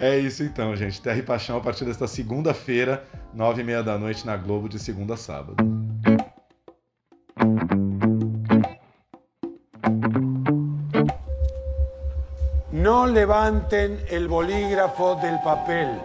[0.00, 1.00] É isso então, gente.
[1.02, 4.78] Terra e Paixão a partir desta segunda-feira, nove e meia da noite na Globo, de
[4.78, 5.56] segunda a sábado.
[12.72, 16.00] No levanten el bolígrafo del papel,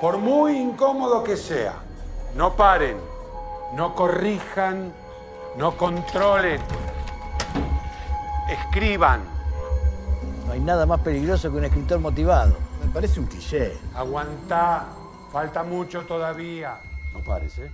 [0.00, 1.74] por muy incómodo que sea.
[2.34, 2.96] No paren,
[3.74, 4.92] no corrijan,
[5.56, 6.60] no controlen.
[8.50, 9.20] Escriban.
[10.46, 12.56] No hay nada más peligroso que un escritor motivado.
[12.82, 13.76] Me parece un cliché.
[13.94, 14.86] Aguantá,
[15.32, 16.78] falta mucho todavía.
[17.12, 17.70] No pares, ¿eh?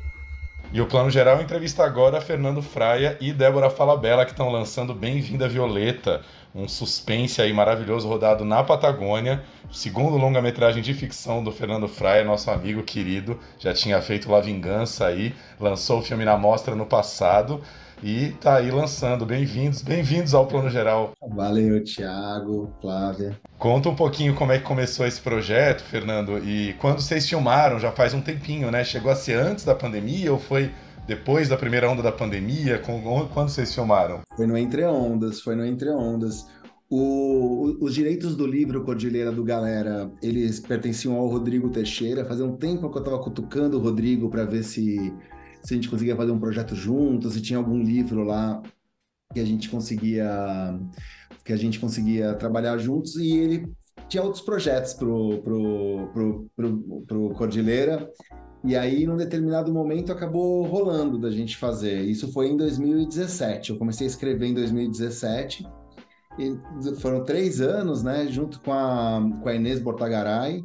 [0.72, 5.46] E o Plano Geral entrevista agora Fernando Fraia e Débora Falabella, que estão lançando Bem-vinda
[5.46, 6.22] Violeta,
[6.54, 9.42] um suspense aí maravilhoso rodado na Patagônia.
[9.72, 13.40] Segundo longa-metragem de ficção do Fernando Fraia, nosso amigo querido.
[13.58, 17.60] Já tinha feito La Vingança aí, lançou o filme na mostra no passado
[18.00, 19.26] e tá aí lançando.
[19.26, 21.12] Bem-vindos, bem-vindos ao Plano Geral.
[21.34, 23.36] Valeu, Thiago, Flávia.
[23.58, 27.90] Conta um pouquinho como é que começou esse projeto, Fernando, e quando vocês filmaram, já
[27.90, 28.84] faz um tempinho, né?
[28.84, 30.70] Chegou a ser antes da pandemia ou foi
[31.06, 32.78] depois da primeira onda da pandemia?
[32.78, 34.22] Quando vocês filmaram?
[34.36, 36.46] Foi no Entre Ondas, foi no Entre Ondas.
[36.90, 42.24] O- os direitos do livro Cordilheira do Galera, eles pertenciam ao Rodrigo Teixeira.
[42.24, 45.12] Fazia um tempo que eu estava cutucando o Rodrigo para ver se,
[45.62, 48.62] se a gente conseguia fazer um projeto junto, se tinha algum livro lá
[49.32, 50.78] que a gente conseguia
[51.44, 53.68] que a gente conseguia trabalhar juntos e ele
[54.08, 58.08] tinha outros projetos pro, pro, pro, pro, pro Cordilheira
[58.64, 62.02] e aí num determinado momento acabou rolando da gente fazer.
[62.02, 63.70] Isso foi em 2017.
[63.70, 65.66] Eu comecei a escrever em 2017
[66.38, 66.56] e
[67.00, 70.62] foram três anos, né, junto com a, com a Inês Bortagaray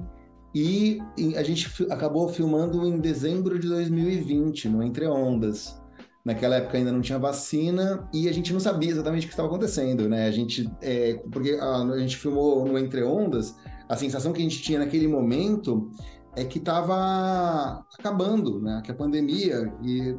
[0.54, 1.00] e,
[1.36, 5.80] a gente acabou filmando em dezembro de 2020 no Entre Ondas.
[6.26, 9.48] Naquela época ainda não tinha vacina e a gente não sabia exatamente o que estava
[9.48, 10.28] acontecendo, né?
[10.28, 13.56] A gente, é, porque a, a gente filmou no Entre Ondas,
[13.88, 15.90] a sensação que a gente tinha naquele momento
[16.36, 18.82] é que estava acabando, né?
[18.84, 19.74] Que a pandemia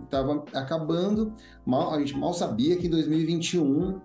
[0.05, 1.35] estava acabando.
[1.65, 4.01] Mal, a gente mal sabia que em 2021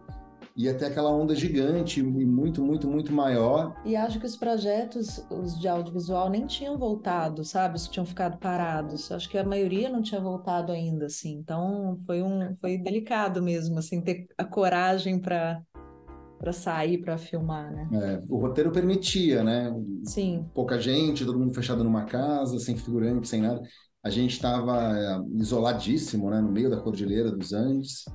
[0.56, 3.76] ia ter aquela onda gigante e muito, muito, muito maior.
[3.84, 7.76] E acho que os projetos, os de audiovisual, nem tinham voltado, sabe?
[7.76, 9.12] Os tinham ficado parados.
[9.12, 11.34] Acho que a maioria não tinha voltado ainda, assim.
[11.34, 15.62] Então foi um, foi delicado mesmo, assim, ter a coragem para
[16.46, 17.89] para sair para filmar, né?
[17.91, 19.74] É, o roteiro permitia, né?
[20.04, 20.46] Sim.
[20.54, 23.64] Pouca gente, todo mundo fechado numa casa, sem figurante, sem nada.
[24.04, 26.39] A gente estava isoladíssimo, né?
[26.39, 28.06] No meio da Cordilheira dos Andes.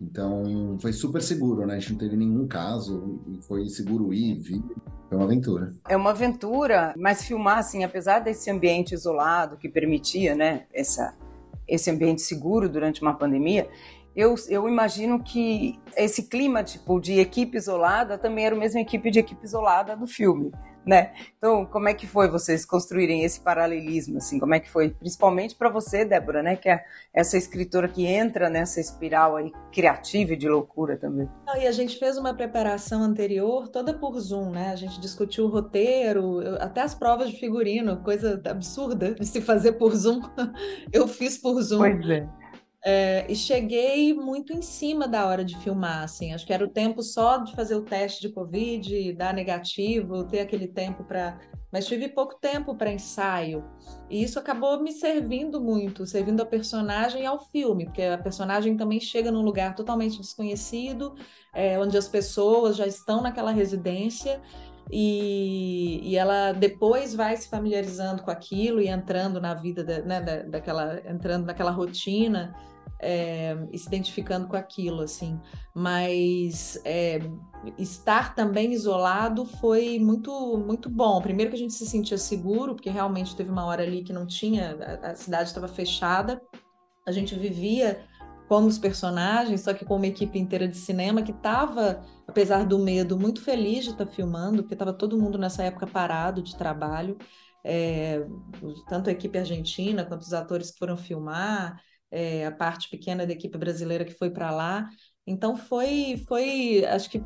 [0.00, 1.74] Então, foi super seguro, né?
[1.74, 4.62] A gente não teve nenhum caso, e foi seguro ir, vir.
[5.08, 5.72] Foi uma aventura.
[5.88, 11.16] É uma aventura, mas filmar, assim, apesar desse ambiente isolado que permitia, né, essa,
[11.66, 13.68] esse ambiente seguro durante uma pandemia,
[14.14, 19.10] eu, eu imagino que esse clima, tipo, de equipe isolada também era o mesmo equipe
[19.10, 20.52] de equipe isolada do filme
[20.88, 21.12] né?
[21.36, 24.38] Então, como é que foi vocês construírem esse paralelismo, assim?
[24.38, 26.56] Como é que foi, principalmente para você, Débora, né?
[26.56, 26.82] Que é
[27.12, 31.28] essa escritora que entra nessa espiral aí criativa e de loucura também.
[31.46, 34.70] Não, e a gente fez uma preparação anterior toda por Zoom, né?
[34.72, 39.72] A gente discutiu o roteiro, até as provas de figurino, coisa absurda de se fazer
[39.72, 40.22] por Zoom.
[40.90, 41.80] Eu fiz por Zoom.
[41.80, 42.26] Pois é.
[42.90, 46.32] É, e cheguei muito em cima da hora de filmar, assim.
[46.32, 50.40] Acho que era o tempo só de fazer o teste de Covid, dar negativo, ter
[50.40, 51.38] aquele tempo para.
[51.70, 53.62] Mas tive pouco tempo para ensaio.
[54.08, 58.74] E isso acabou me servindo muito, servindo a personagem e ao filme, porque a personagem
[58.74, 61.14] também chega num lugar totalmente desconhecido,
[61.52, 64.40] é, onde as pessoas já estão naquela residência.
[64.90, 70.22] E, e, ela depois vai se familiarizando com aquilo e entrando na vida da, né,
[70.22, 72.56] da, daquela entrando naquela rotina
[73.00, 75.40] é, se identificando com aquilo assim.
[75.74, 77.20] Mas é,
[77.78, 81.20] estar também isolado foi muito muito bom.
[81.20, 84.26] Primeiro que a gente se sentia seguro porque realmente teve uma hora ali que não
[84.26, 86.40] tinha a, a cidade estava fechada.
[87.06, 88.04] A gente vivia
[88.48, 92.78] como os personagens, só que com uma equipe inteira de cinema que estava, apesar do
[92.78, 96.56] medo, muito feliz de estar tá filmando, porque estava todo mundo nessa época parado de
[96.56, 97.18] trabalho,
[97.62, 98.26] é,
[98.88, 101.78] tanto a equipe argentina quanto os atores que foram filmar,
[102.10, 104.88] é, a parte pequena da equipe brasileira que foi para lá.
[105.26, 107.22] Então foi, foi, acho que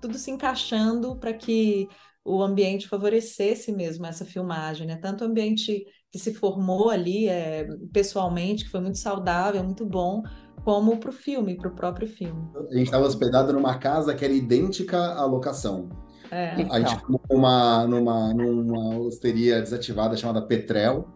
[0.00, 1.88] tudo se encaixando para que
[2.24, 4.96] o ambiente favorecesse mesmo essa filmagem, né?
[4.96, 10.22] Tanto o ambiente que se formou ali é, pessoalmente, que foi muito saudável, muito bom,
[10.64, 12.50] como para o filme, para o próprio filme.
[12.68, 15.88] A gente estava hospedado numa casa que era idêntica à locação.
[16.30, 21.06] É, a gente ficou numa, numa, numa hosteria desativada chamada Petrel,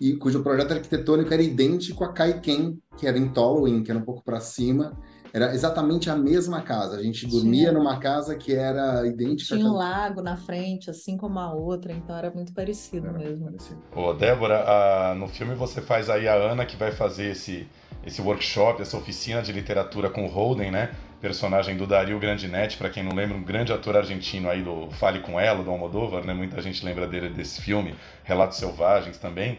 [0.00, 4.04] e cujo projeto arquitetônico era idêntico a Kaiken, que era em Tolwyn, que era um
[4.04, 4.96] pouco para cima.
[5.32, 6.96] Era exatamente a mesma casa.
[6.96, 7.72] A gente dormia Tinha.
[7.72, 9.54] numa casa que era idêntica.
[9.54, 13.44] Tinha um lago na frente, assim como a outra, então era muito parecido era mesmo.
[13.44, 13.80] Parecido.
[13.94, 17.68] Ô, Débora, no filme você faz aí a Ana que vai fazer esse
[18.04, 20.90] esse workshop, essa oficina de literatura com o Holden, né?
[21.20, 25.20] Personagem do Dario Grandinetti, para quem não lembra, um grande ator argentino aí do Fale
[25.20, 26.32] com Ela, do Almodóvar, né?
[26.32, 27.94] Muita gente lembra dele desse filme,
[28.24, 29.58] Relatos Selvagens também.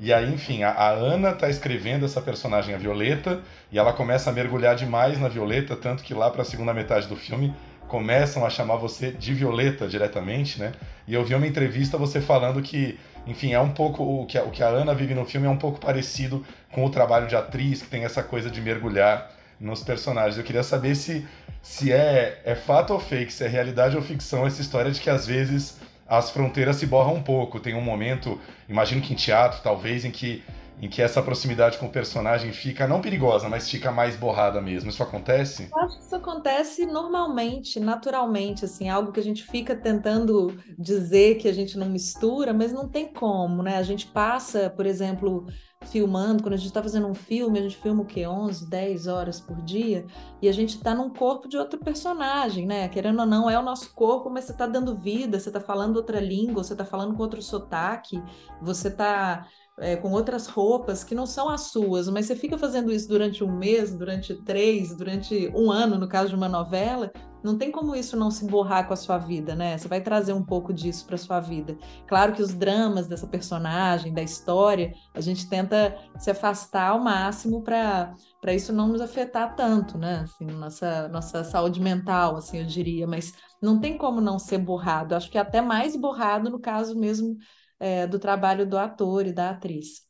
[0.00, 4.30] E aí, enfim, a, a Ana tá escrevendo essa personagem, a Violeta, e ela começa
[4.30, 7.54] a mergulhar demais na Violeta, tanto que lá para a segunda metade do filme
[7.86, 10.72] começam a chamar você de Violeta diretamente, né?
[11.06, 14.44] E eu vi uma entrevista você falando que enfim, é um pouco o que, a,
[14.44, 17.36] o que a Ana vive no filme é um pouco parecido com o trabalho de
[17.36, 20.38] atriz, que tem essa coisa de mergulhar nos personagens.
[20.38, 21.26] Eu queria saber se,
[21.62, 25.10] se é, é fato ou fake, se é realidade ou ficção essa história de que
[25.10, 25.78] às vezes
[26.10, 27.60] as fronteiras se borram um pouco.
[27.60, 28.38] Tem um momento,
[28.68, 30.42] imagino que em teatro, talvez, em que
[30.82, 34.88] em que essa proximidade com o personagem fica não perigosa, mas fica mais borrada mesmo.
[34.88, 35.68] Isso acontece?
[35.70, 41.36] Eu acho que isso acontece normalmente, naturalmente, assim, algo que a gente fica tentando dizer
[41.36, 43.76] que a gente não mistura, mas não tem como, né?
[43.76, 45.46] A gente passa, por exemplo,
[45.86, 48.26] filmando, quando a gente está fazendo um filme, a gente filma o quê?
[48.26, 50.06] 11, 10 horas por dia,
[50.40, 52.88] e a gente está num corpo de outro personagem, né?
[52.88, 55.96] Querendo ou não, é o nosso corpo, mas você está dando vida, você está falando
[55.96, 58.22] outra língua, você está falando com outro sotaque,
[58.60, 59.46] você está
[59.78, 63.42] é, com outras roupas que não são as suas, mas você fica fazendo isso durante
[63.42, 67.10] um mês, durante três, durante um ano, no caso de uma novela,
[67.42, 69.76] não tem como isso não se borrar com a sua vida, né?
[69.76, 71.76] Você vai trazer um pouco disso para sua vida.
[72.06, 77.62] Claro que os dramas dessa personagem, da história, a gente tenta se afastar ao máximo
[77.62, 80.20] para para isso não nos afetar tanto, né?
[80.24, 85.14] Assim, nossa nossa saúde mental, assim, eu diria, mas não tem como não ser borrado.
[85.14, 87.36] Acho que é até mais borrado no caso mesmo
[87.78, 90.08] é, do trabalho do ator e da atriz.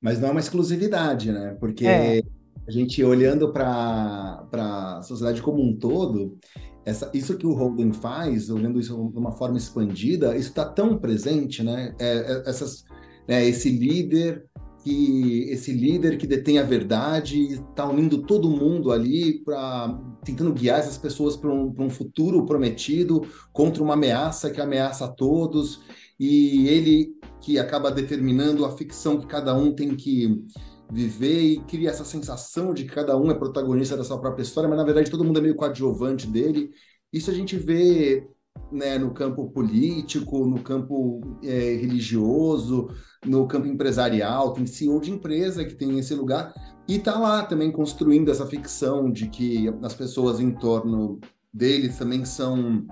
[0.00, 1.56] Mas não é uma exclusividade, né?
[1.58, 2.22] Porque é.
[2.66, 6.36] A gente olhando para a sociedade como um todo,
[6.84, 10.96] essa, isso que o Holden faz, olhando isso de uma forma expandida, isso está tão
[10.98, 11.94] presente, né?
[11.98, 12.84] É, é, essas,
[13.28, 14.46] né, esse líder
[14.84, 20.78] que esse líder que detém a verdade está unindo todo mundo ali para tentando guiar
[20.78, 25.80] essas pessoas para um, um futuro prometido contra uma ameaça que ameaça a todos
[26.20, 30.44] e ele que acaba determinando a ficção que cada um tem que
[30.90, 34.68] viver e cria essa sensação de que cada um é protagonista da sua própria história,
[34.68, 36.70] mas na verdade todo mundo é meio coadjuvante dele.
[37.12, 38.28] Isso a gente vê
[38.70, 42.88] né, no campo político, no campo é, religioso,
[43.24, 46.54] no campo empresarial, tem CEO de empresa que tem esse lugar
[46.88, 51.20] e está lá também construindo essa ficção de que as pessoas em torno
[51.52, 52.86] deles também são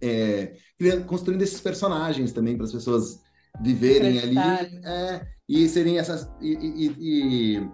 [0.00, 0.56] é,
[1.06, 3.20] construindo esses personagens também para as pessoas
[3.60, 4.38] viverem ali
[4.84, 7.68] é, e serem essas e, e, e,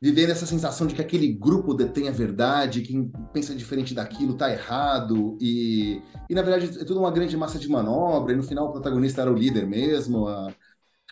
[0.00, 4.50] vivendo essa sensação de que aquele grupo detém a verdade, quem pensa diferente daquilo está
[4.50, 6.00] errado e,
[6.30, 9.22] e na verdade é tudo uma grande massa de manobra e no final o protagonista
[9.22, 10.52] era o líder mesmo, a,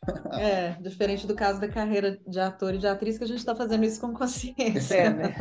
[0.39, 3.55] é, diferente do caso da carreira de ator e de atriz, que a gente está
[3.55, 4.95] fazendo isso com consciência.
[4.95, 5.35] É, né?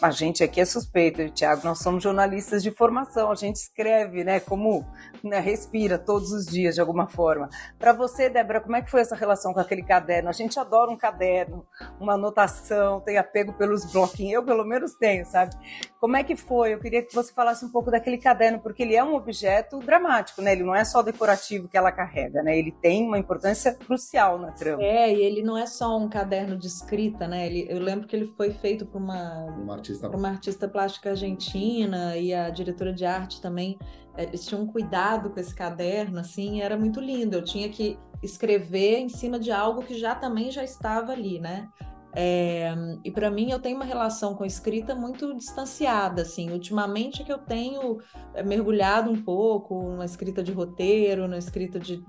[0.00, 4.40] A gente aqui é suspeito, Tiago, nós somos jornalistas de formação, a gente escreve, né,
[4.40, 4.86] como
[5.22, 7.48] né, respira todos os dias, de alguma forma.
[7.78, 10.28] Para você, Débora, como é que foi essa relação com aquele caderno?
[10.28, 11.64] A gente adora um caderno,
[11.98, 15.54] uma anotação, tem apego pelos bloquinhos, eu pelo menos tenho, sabe?
[16.04, 16.74] Como é que foi?
[16.74, 20.42] Eu queria que você falasse um pouco daquele caderno, porque ele é um objeto dramático,
[20.42, 20.52] né?
[20.52, 22.58] Ele não é só decorativo que ela carrega, né?
[22.58, 24.82] Ele tem uma importância crucial na trama.
[24.82, 27.46] É, e ele não é só um caderno de escrita, né?
[27.46, 30.10] Ele, eu lembro que ele foi feito por uma, uma, artista...
[30.10, 33.78] por uma artista plástica argentina e a diretora de arte também.
[34.14, 37.38] É, eles tinham um cuidado com esse caderno, assim, era muito lindo.
[37.38, 41.66] Eu tinha que escrever em cima de algo que já também já estava ali, né?
[42.14, 42.72] É,
[43.04, 46.50] e para mim eu tenho uma relação com a escrita muito distanciada, assim.
[46.50, 47.98] Ultimamente que eu tenho
[48.34, 52.02] é, mergulhado um pouco na escrita de roteiro, na escrita de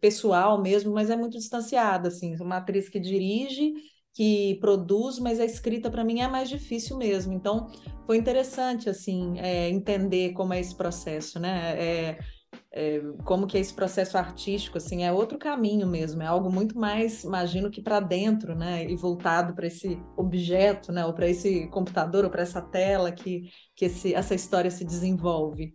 [0.00, 3.74] pessoal mesmo, mas é muito distanciada, assim, uma atriz que dirige,
[4.14, 7.32] que produz, mas a escrita para mim é mais difícil mesmo.
[7.32, 7.68] Então,
[8.06, 11.74] foi interessante, assim, é, entender como é esse processo, né?
[11.78, 12.18] É,
[12.72, 16.78] é, como que é esse processo artístico, assim, é outro caminho mesmo, é algo muito
[16.78, 21.66] mais, imagino que para dentro, né, e voltado para esse objeto, né, ou para esse
[21.68, 25.72] computador, ou para essa tela que, que esse, essa história se desenvolve.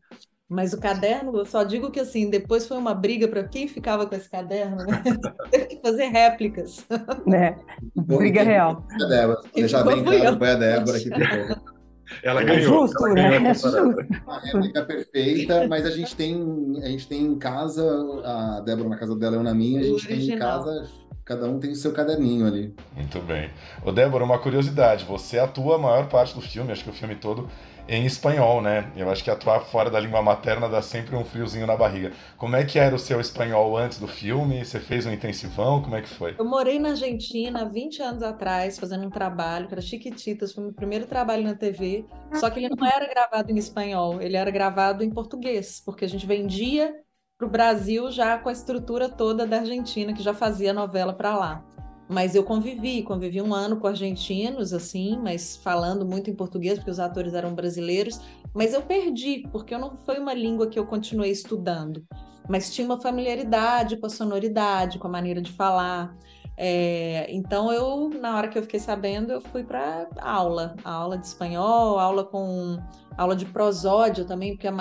[0.47, 4.05] Mas o caderno, eu só digo que assim, depois foi uma briga para quem ficava
[4.05, 5.01] com esse caderno, né?
[5.49, 6.85] Teve que fazer réplicas.
[7.25, 7.57] Né?
[7.95, 8.85] Briga real.
[9.01, 11.72] A Débora, deixar bem claro, foi a Débora que ficou.
[12.21, 12.87] Ela ganhou.
[12.87, 13.35] Justo, né?
[13.35, 13.95] É justo.
[14.27, 17.83] A réplica perfeita, mas a gente tem, a gente tem em casa,
[18.23, 20.87] a Débora na casa dela, eu na minha, a gente tem em casa
[21.25, 22.75] cada um tem o seu caderninho ali.
[22.95, 23.49] Muito bem.
[23.83, 27.15] Ô Débora, uma curiosidade, você atua a maior parte do filme, acho que o filme
[27.15, 27.47] todo
[27.87, 28.91] em espanhol, né?
[28.95, 32.11] Eu acho que atuar fora da língua materna dá sempre um friozinho na barriga.
[32.37, 34.63] Como é que era o seu espanhol antes do filme?
[34.63, 35.81] Você fez um intensivão?
[35.81, 36.35] Como é que foi?
[36.37, 40.73] Eu morei na Argentina 20 anos atrás, fazendo um trabalho que era Chiquititas, foi meu
[40.73, 45.03] primeiro trabalho na TV, só que ele não era gravado em espanhol, ele era gravado
[45.03, 46.93] em português, porque a gente vendia
[47.37, 51.35] para o Brasil já com a estrutura toda da Argentina, que já fazia novela para
[51.35, 51.65] lá.
[52.13, 56.91] Mas eu convivi, convivi um ano com argentinos, assim, mas falando muito em português, porque
[56.91, 58.19] os atores eram brasileiros.
[58.53, 62.05] Mas eu perdi, porque não foi uma língua que eu continuei estudando.
[62.47, 66.15] Mas tinha uma familiaridade com a sonoridade, com a maneira de falar.
[66.55, 71.25] É, então eu, na hora que eu fiquei sabendo, eu fui para aula, aula de
[71.25, 72.77] espanhol, aula com
[73.17, 74.73] aula de prosódio também, porque a,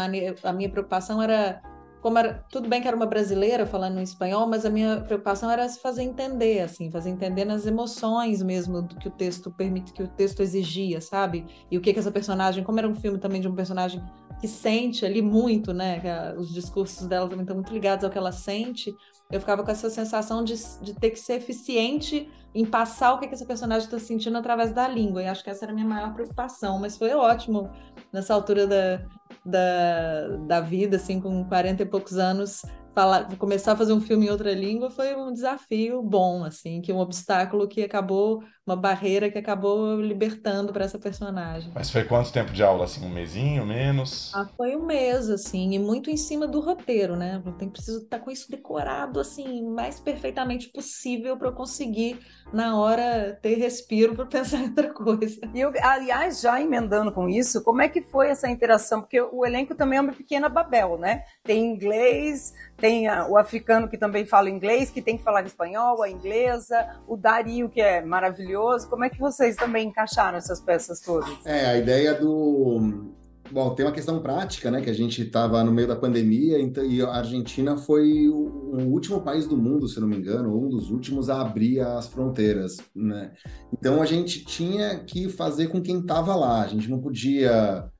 [0.42, 1.62] a minha preocupação era
[2.02, 5.48] como era, tudo bem que era uma brasileira falando em espanhol, mas a minha preocupação
[5.48, 9.92] era se fazer entender, assim, fazer entender nas emoções mesmo do que o texto permite,
[9.92, 11.46] que o texto exigia, sabe?
[11.70, 14.02] E o que que essa personagem, como era um filme também de um personagem
[14.40, 16.34] que sente ali muito, né?
[16.36, 18.92] Os discursos dela também estão muito ligados ao que ela sente.
[19.30, 23.28] Eu ficava com essa sensação de, de ter que ser eficiente em passar o que,
[23.28, 25.22] que essa personagem está sentindo através da língua.
[25.22, 26.80] E acho que essa era a minha maior preocupação.
[26.80, 27.70] Mas foi ótimo
[28.12, 29.06] nessa altura da,
[29.44, 32.62] da, da vida, assim, com 40 e poucos anos,
[32.94, 36.92] falar, começar a fazer um filme em outra língua foi um desafio bom, assim, que
[36.92, 41.72] um obstáculo que acabou, uma barreira que acabou libertando para essa personagem.
[41.74, 44.32] Mas foi quanto tempo de aula, assim, um mesinho, menos?
[44.34, 47.42] Ah, foi um mês, assim, e muito em cima do roteiro, né?
[47.44, 52.20] Eu tenho preciso estar com isso decorado, assim, mais perfeitamente possível para eu conseguir
[52.52, 55.40] na hora ter respiro para pensar em outra coisa.
[55.54, 59.00] E eu, aliás, já emendando com isso, como é que foi essa interação?
[59.00, 61.22] Porque o elenco também é uma pequena Babel, né?
[61.44, 66.02] Tem inglês, tem a, o africano que também fala inglês, que tem que falar espanhol,
[66.02, 68.88] a inglesa, o Dario, que é maravilhoso.
[68.88, 71.30] Como é que vocês também encaixaram essas peças todas?
[71.44, 73.12] É, a ideia do.
[73.50, 74.80] Bom, tem uma questão prática, né?
[74.80, 78.90] Que a gente estava no meio da pandemia então, e a Argentina foi o, o,
[78.90, 82.78] último país do mundo, se não me engano, um dos últimos a abrir as fronteiras,
[82.96, 83.32] né?
[83.70, 86.62] Então a gente tinha que fazer com quem estava lá.
[86.62, 87.91] A gente não podia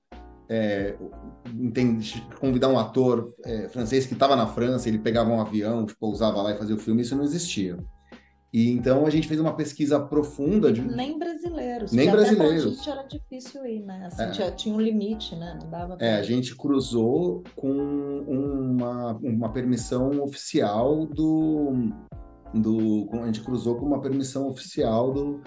[0.53, 0.97] é,
[1.59, 6.43] entende, convidar um ator é, francês que estava na França, ele pegava um avião, pousava
[6.43, 7.79] lá e fazia o filme, isso não existia.
[8.53, 11.91] E então a gente fez uma pesquisa profunda de Nem brasileiros.
[11.91, 12.77] Nem porque até brasileiros.
[12.77, 14.05] gente era difícil ir, né?
[14.09, 14.31] Assim, É.
[14.31, 15.59] tinha, tinha um limite, né?
[15.63, 17.73] Não dava pra É, a gente cruzou com
[18.29, 21.73] uma, uma permissão oficial do,
[22.53, 23.09] do.
[23.23, 25.41] A gente cruzou com uma permissão oficial do.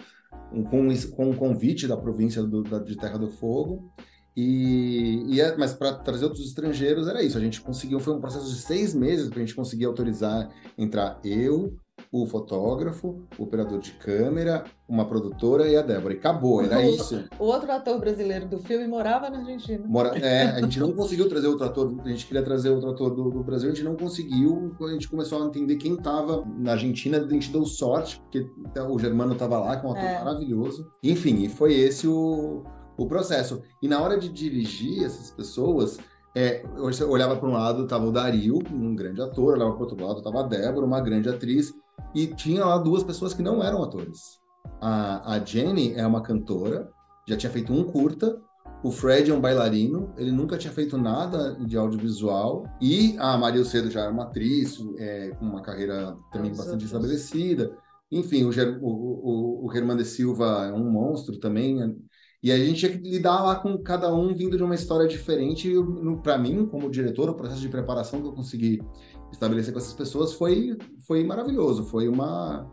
[0.71, 3.91] com, com um convite da província do- da- de Terra do Fogo.
[4.35, 7.37] E, e é- mas para trazer outros estrangeiros era isso.
[7.37, 11.19] A gente conseguiu, foi um processo de seis meses para a gente conseguir autorizar entrar
[11.23, 11.73] eu,
[12.11, 16.13] o fotógrafo, o operador de câmera, uma produtora e a Débora.
[16.13, 17.23] E acabou, era O- isso.
[17.39, 19.83] O outro ator brasileiro do filme morava na Argentina.
[19.87, 23.13] Mora- é, a gente não conseguiu trazer outro ator, a gente queria trazer outro ator
[23.15, 24.73] do, do Brasil, a gente não conseguiu.
[24.77, 28.45] Quando a gente começou a entender quem estava na Argentina, a gente deu sorte, porque
[28.89, 30.19] o Germano estava lá, que é um ator É.
[30.23, 30.87] maravilhoso.
[31.01, 32.63] Enfim, e foi esse o,
[32.97, 33.61] o processo.
[33.81, 35.97] E na hora de dirigir essas pessoas,
[36.35, 36.63] é,
[36.99, 40.05] eu olhava para um lado, estava o Dario, um grande ator, olhava para o outro
[40.05, 41.73] lado, estava a Débora, uma grande atriz,
[42.13, 44.39] e tinha lá duas pessoas que não eram atores.
[44.81, 46.89] A, a Jenny é uma cantora,
[47.27, 48.41] já tinha feito um curta,
[48.85, 52.65] o Fred é um bailarino, ele nunca tinha feito nada de audiovisual.
[52.79, 56.83] E a Maria Cedo já era uma atriz, é, com uma carreira também Os bastante
[56.83, 56.91] outros.
[56.91, 57.75] estabelecida.
[58.11, 61.97] Enfim, o, o, o, o Germán de Silva é um monstro também.
[62.45, 65.67] E a gente tinha que lidar lá com cada um vindo de uma história diferente.
[65.67, 68.83] E para mim, como diretor, o processo de preparação que eu consegui
[69.31, 70.77] estabelecer com essas pessoas foi,
[71.07, 71.85] foi maravilhoso.
[71.85, 72.71] Foi uma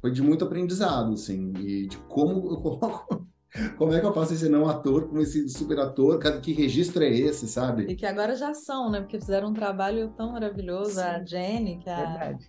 [0.00, 3.28] foi de muito aprendizado, assim, e de como eu coloco
[3.76, 6.18] como é que eu faço esse não ator com esse super ator?
[6.40, 7.82] Que registro é esse, sabe?
[7.90, 9.00] E que agora já são, né?
[9.02, 10.98] Porque fizeram um trabalho tão maravilhoso.
[10.98, 12.48] A Jenny, que é a Verdade.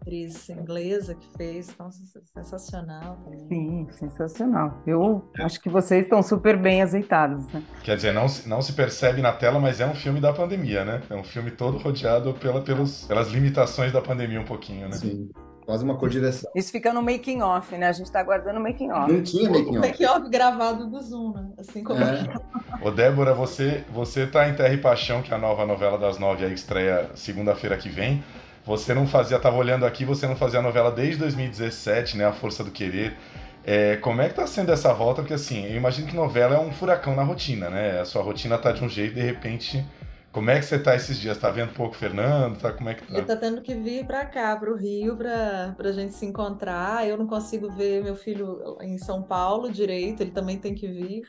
[0.00, 3.46] Atriz inglesa que fez, tão sens- sensacional também.
[3.48, 4.78] Sim, sensacional.
[4.86, 7.62] Eu acho que vocês estão super bem azeitados, né?
[7.82, 10.84] Quer dizer, não, se- não se percebe na tela, mas é um filme da pandemia,
[10.84, 11.02] né?
[11.10, 14.92] É um filme todo rodeado pela, pelos, pelas limitações da pandemia um pouquinho, né?
[14.96, 15.28] Sim,
[15.66, 16.50] quase uma codireção.
[16.56, 17.88] Isso fica no making off, né?
[17.88, 19.12] A gente tá aguardando o making off.
[19.12, 19.88] Não tinha making O off.
[19.88, 21.50] make-off gravado do Zoom, né?
[21.58, 22.26] Assim como É.
[22.82, 26.18] Ô Débora, você, você tá em Terra e Paixão, que é a nova novela das
[26.18, 28.24] nove aí que estreia segunda-feira que vem.
[28.70, 32.24] Você não fazia, tava olhando aqui, você não fazia a novela desde 2017, né?
[32.26, 33.16] A Força do Querer.
[33.64, 35.22] É, como é que tá sendo essa volta?
[35.22, 38.00] Porque assim, eu imagino que novela é um furacão na rotina, né?
[38.00, 39.84] A sua rotina tá de um jeito, de repente.
[40.32, 41.36] Como é que você tá esses dias?
[41.38, 42.58] Tá vendo pouco o Fernando?
[42.58, 43.26] Tá, como é que Ele tá?
[43.26, 47.06] tá tendo que vir pra cá, pro Rio, pra, pra gente se encontrar.
[47.08, 51.22] Eu não consigo ver meu filho em São Paulo direito, ele também tem que vir.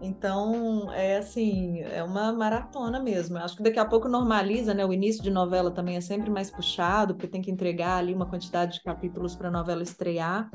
[0.00, 3.38] Então, é assim, é uma maratona mesmo.
[3.38, 4.84] Eu acho que daqui a pouco normaliza, né?
[4.84, 8.26] O início de novela também é sempre mais puxado, porque tem que entregar ali uma
[8.26, 10.50] quantidade de capítulos para a novela estrear.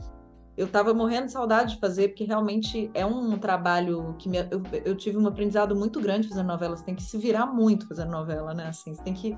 [0.56, 4.62] Eu estava morrendo de saudade de fazer, porque realmente é um trabalho que me- eu,
[4.86, 6.78] eu tive um aprendizado muito grande fazendo novela.
[6.78, 8.68] Você tem que se virar muito fazendo novela, né?
[8.68, 9.36] Assim, você tem que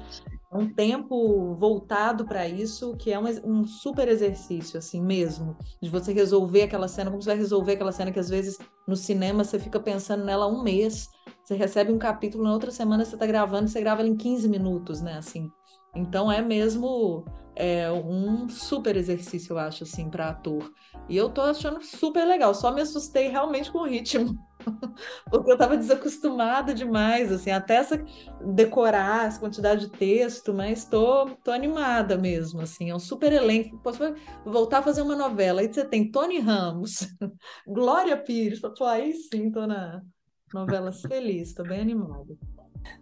[0.52, 6.14] um tempo voltado para isso, que é um, um super exercício, assim mesmo, de você
[6.14, 8.58] resolver aquela cena, como você vai resolver aquela cena que às vezes
[8.88, 11.10] no cinema você fica pensando nela um mês,
[11.44, 14.48] você recebe um capítulo, na outra semana você está gravando, você grava ela em 15
[14.48, 15.18] minutos, né?
[15.18, 15.52] Assim.
[15.96, 17.26] Então é mesmo
[17.56, 20.72] é, um super exercício, eu acho, assim, para ator.
[21.08, 24.36] E eu tô achando super legal, só me assustei realmente com o ritmo.
[25.30, 28.04] Porque eu tava desacostumada demais, assim, até essa
[28.42, 33.78] decorar essa quantidade de texto, mas tô, tô animada mesmo, assim, é um super elenco.
[33.80, 34.00] Posso
[34.46, 35.62] voltar a fazer uma novela.
[35.62, 37.08] Aí você tem Tony Ramos,
[37.68, 40.02] Glória Pires, pô, aí sim, tô na
[40.54, 42.36] novela feliz, tô bem animada.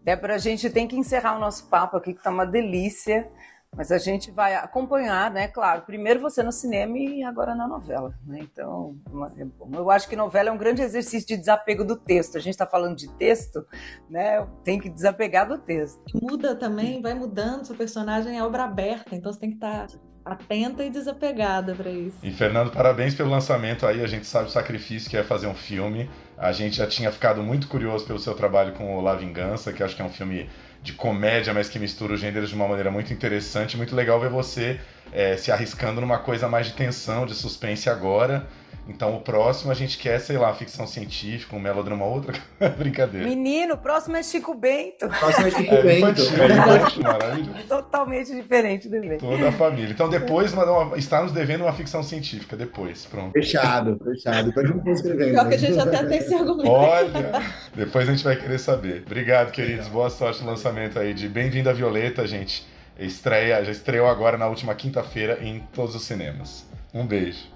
[0.04, 3.30] Débora, a gente tem que encerrar o nosso papo aqui, que tá uma delícia.
[3.76, 5.48] Mas a gente vai acompanhar, né?
[5.48, 8.40] Claro, primeiro você no cinema e agora na novela, né?
[8.42, 8.96] Então,
[9.38, 9.70] é bom.
[9.74, 12.38] eu acho que novela é um grande exercício de desapego do texto.
[12.38, 13.66] A gente está falando de texto,
[14.10, 14.46] né?
[14.64, 16.02] Tem que desapegar do texto.
[16.14, 19.88] Muda também, vai mudando, seu personagem é obra aberta, então você tem que estar
[20.26, 22.18] atenta e desapegada para isso.
[22.24, 24.02] E Fernando, parabéns pelo lançamento aí.
[24.02, 26.10] A gente sabe o sacrifício que é fazer um filme.
[26.38, 29.84] A gente já tinha ficado muito curioso pelo seu trabalho com o La Vingança, que
[29.84, 30.50] acho que é um filme
[30.84, 33.78] de comédia, mas que mistura os gêneros de uma maneira muito interessante.
[33.78, 34.80] Muito legal ver você
[35.14, 38.46] é, se arriscando numa coisa mais de tensão, de suspense agora.
[38.88, 42.34] Então o próximo a gente quer, sei lá, ficção científica, um melodrama, outra
[42.78, 43.28] brincadeira.
[43.28, 45.06] Menino, o próximo é Chico Bento.
[45.06, 46.22] O próximo é Chico É, Bento.
[46.22, 47.68] infantil, é infantil, maravilhoso.
[47.68, 49.26] Totalmente diferente do Bento.
[49.26, 49.90] Toda a família.
[49.92, 53.32] Então depois uma, está nos devendo uma ficção científica, depois, pronto.
[53.32, 54.48] Fechado, fechado.
[54.48, 55.32] Depois eu vou escrevendo.
[55.32, 56.70] Pior que a gente até tem esse argumento.
[56.70, 57.42] Olha,
[57.74, 59.04] depois a gente vai querer saber.
[59.06, 59.88] Obrigado, queridos.
[59.88, 62.66] Boa sorte no lançamento aí de Bem-vindo à Violeta, gente.
[63.00, 66.66] Estreia, já estreou agora na última quinta-feira em todos os cinemas.
[66.94, 67.53] Um beijo.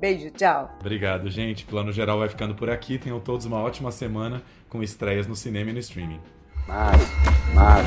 [0.00, 0.70] Beijo, tchau.
[0.80, 1.64] Obrigado, gente.
[1.64, 2.98] Plano Geral vai ficando por aqui.
[2.98, 6.20] Tenham todos uma ótima semana com estreias no cinema e no streaming.
[6.66, 7.00] Mas,
[7.54, 7.86] mas,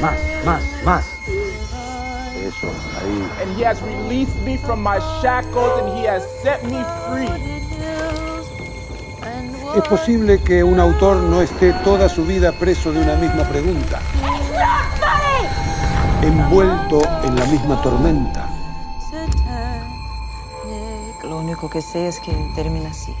[0.00, 1.62] mas, mas, mas.
[2.42, 2.66] eso.
[2.98, 3.42] Ahí.
[3.42, 7.52] And he has released me from my shackles and he has set me free.
[9.74, 14.00] Es posible que un autor no esté toda su vida preso de una misma pregunta,
[16.20, 18.41] envuelto en la misma tormenta.
[21.52, 23.14] Único que sé es que termina así.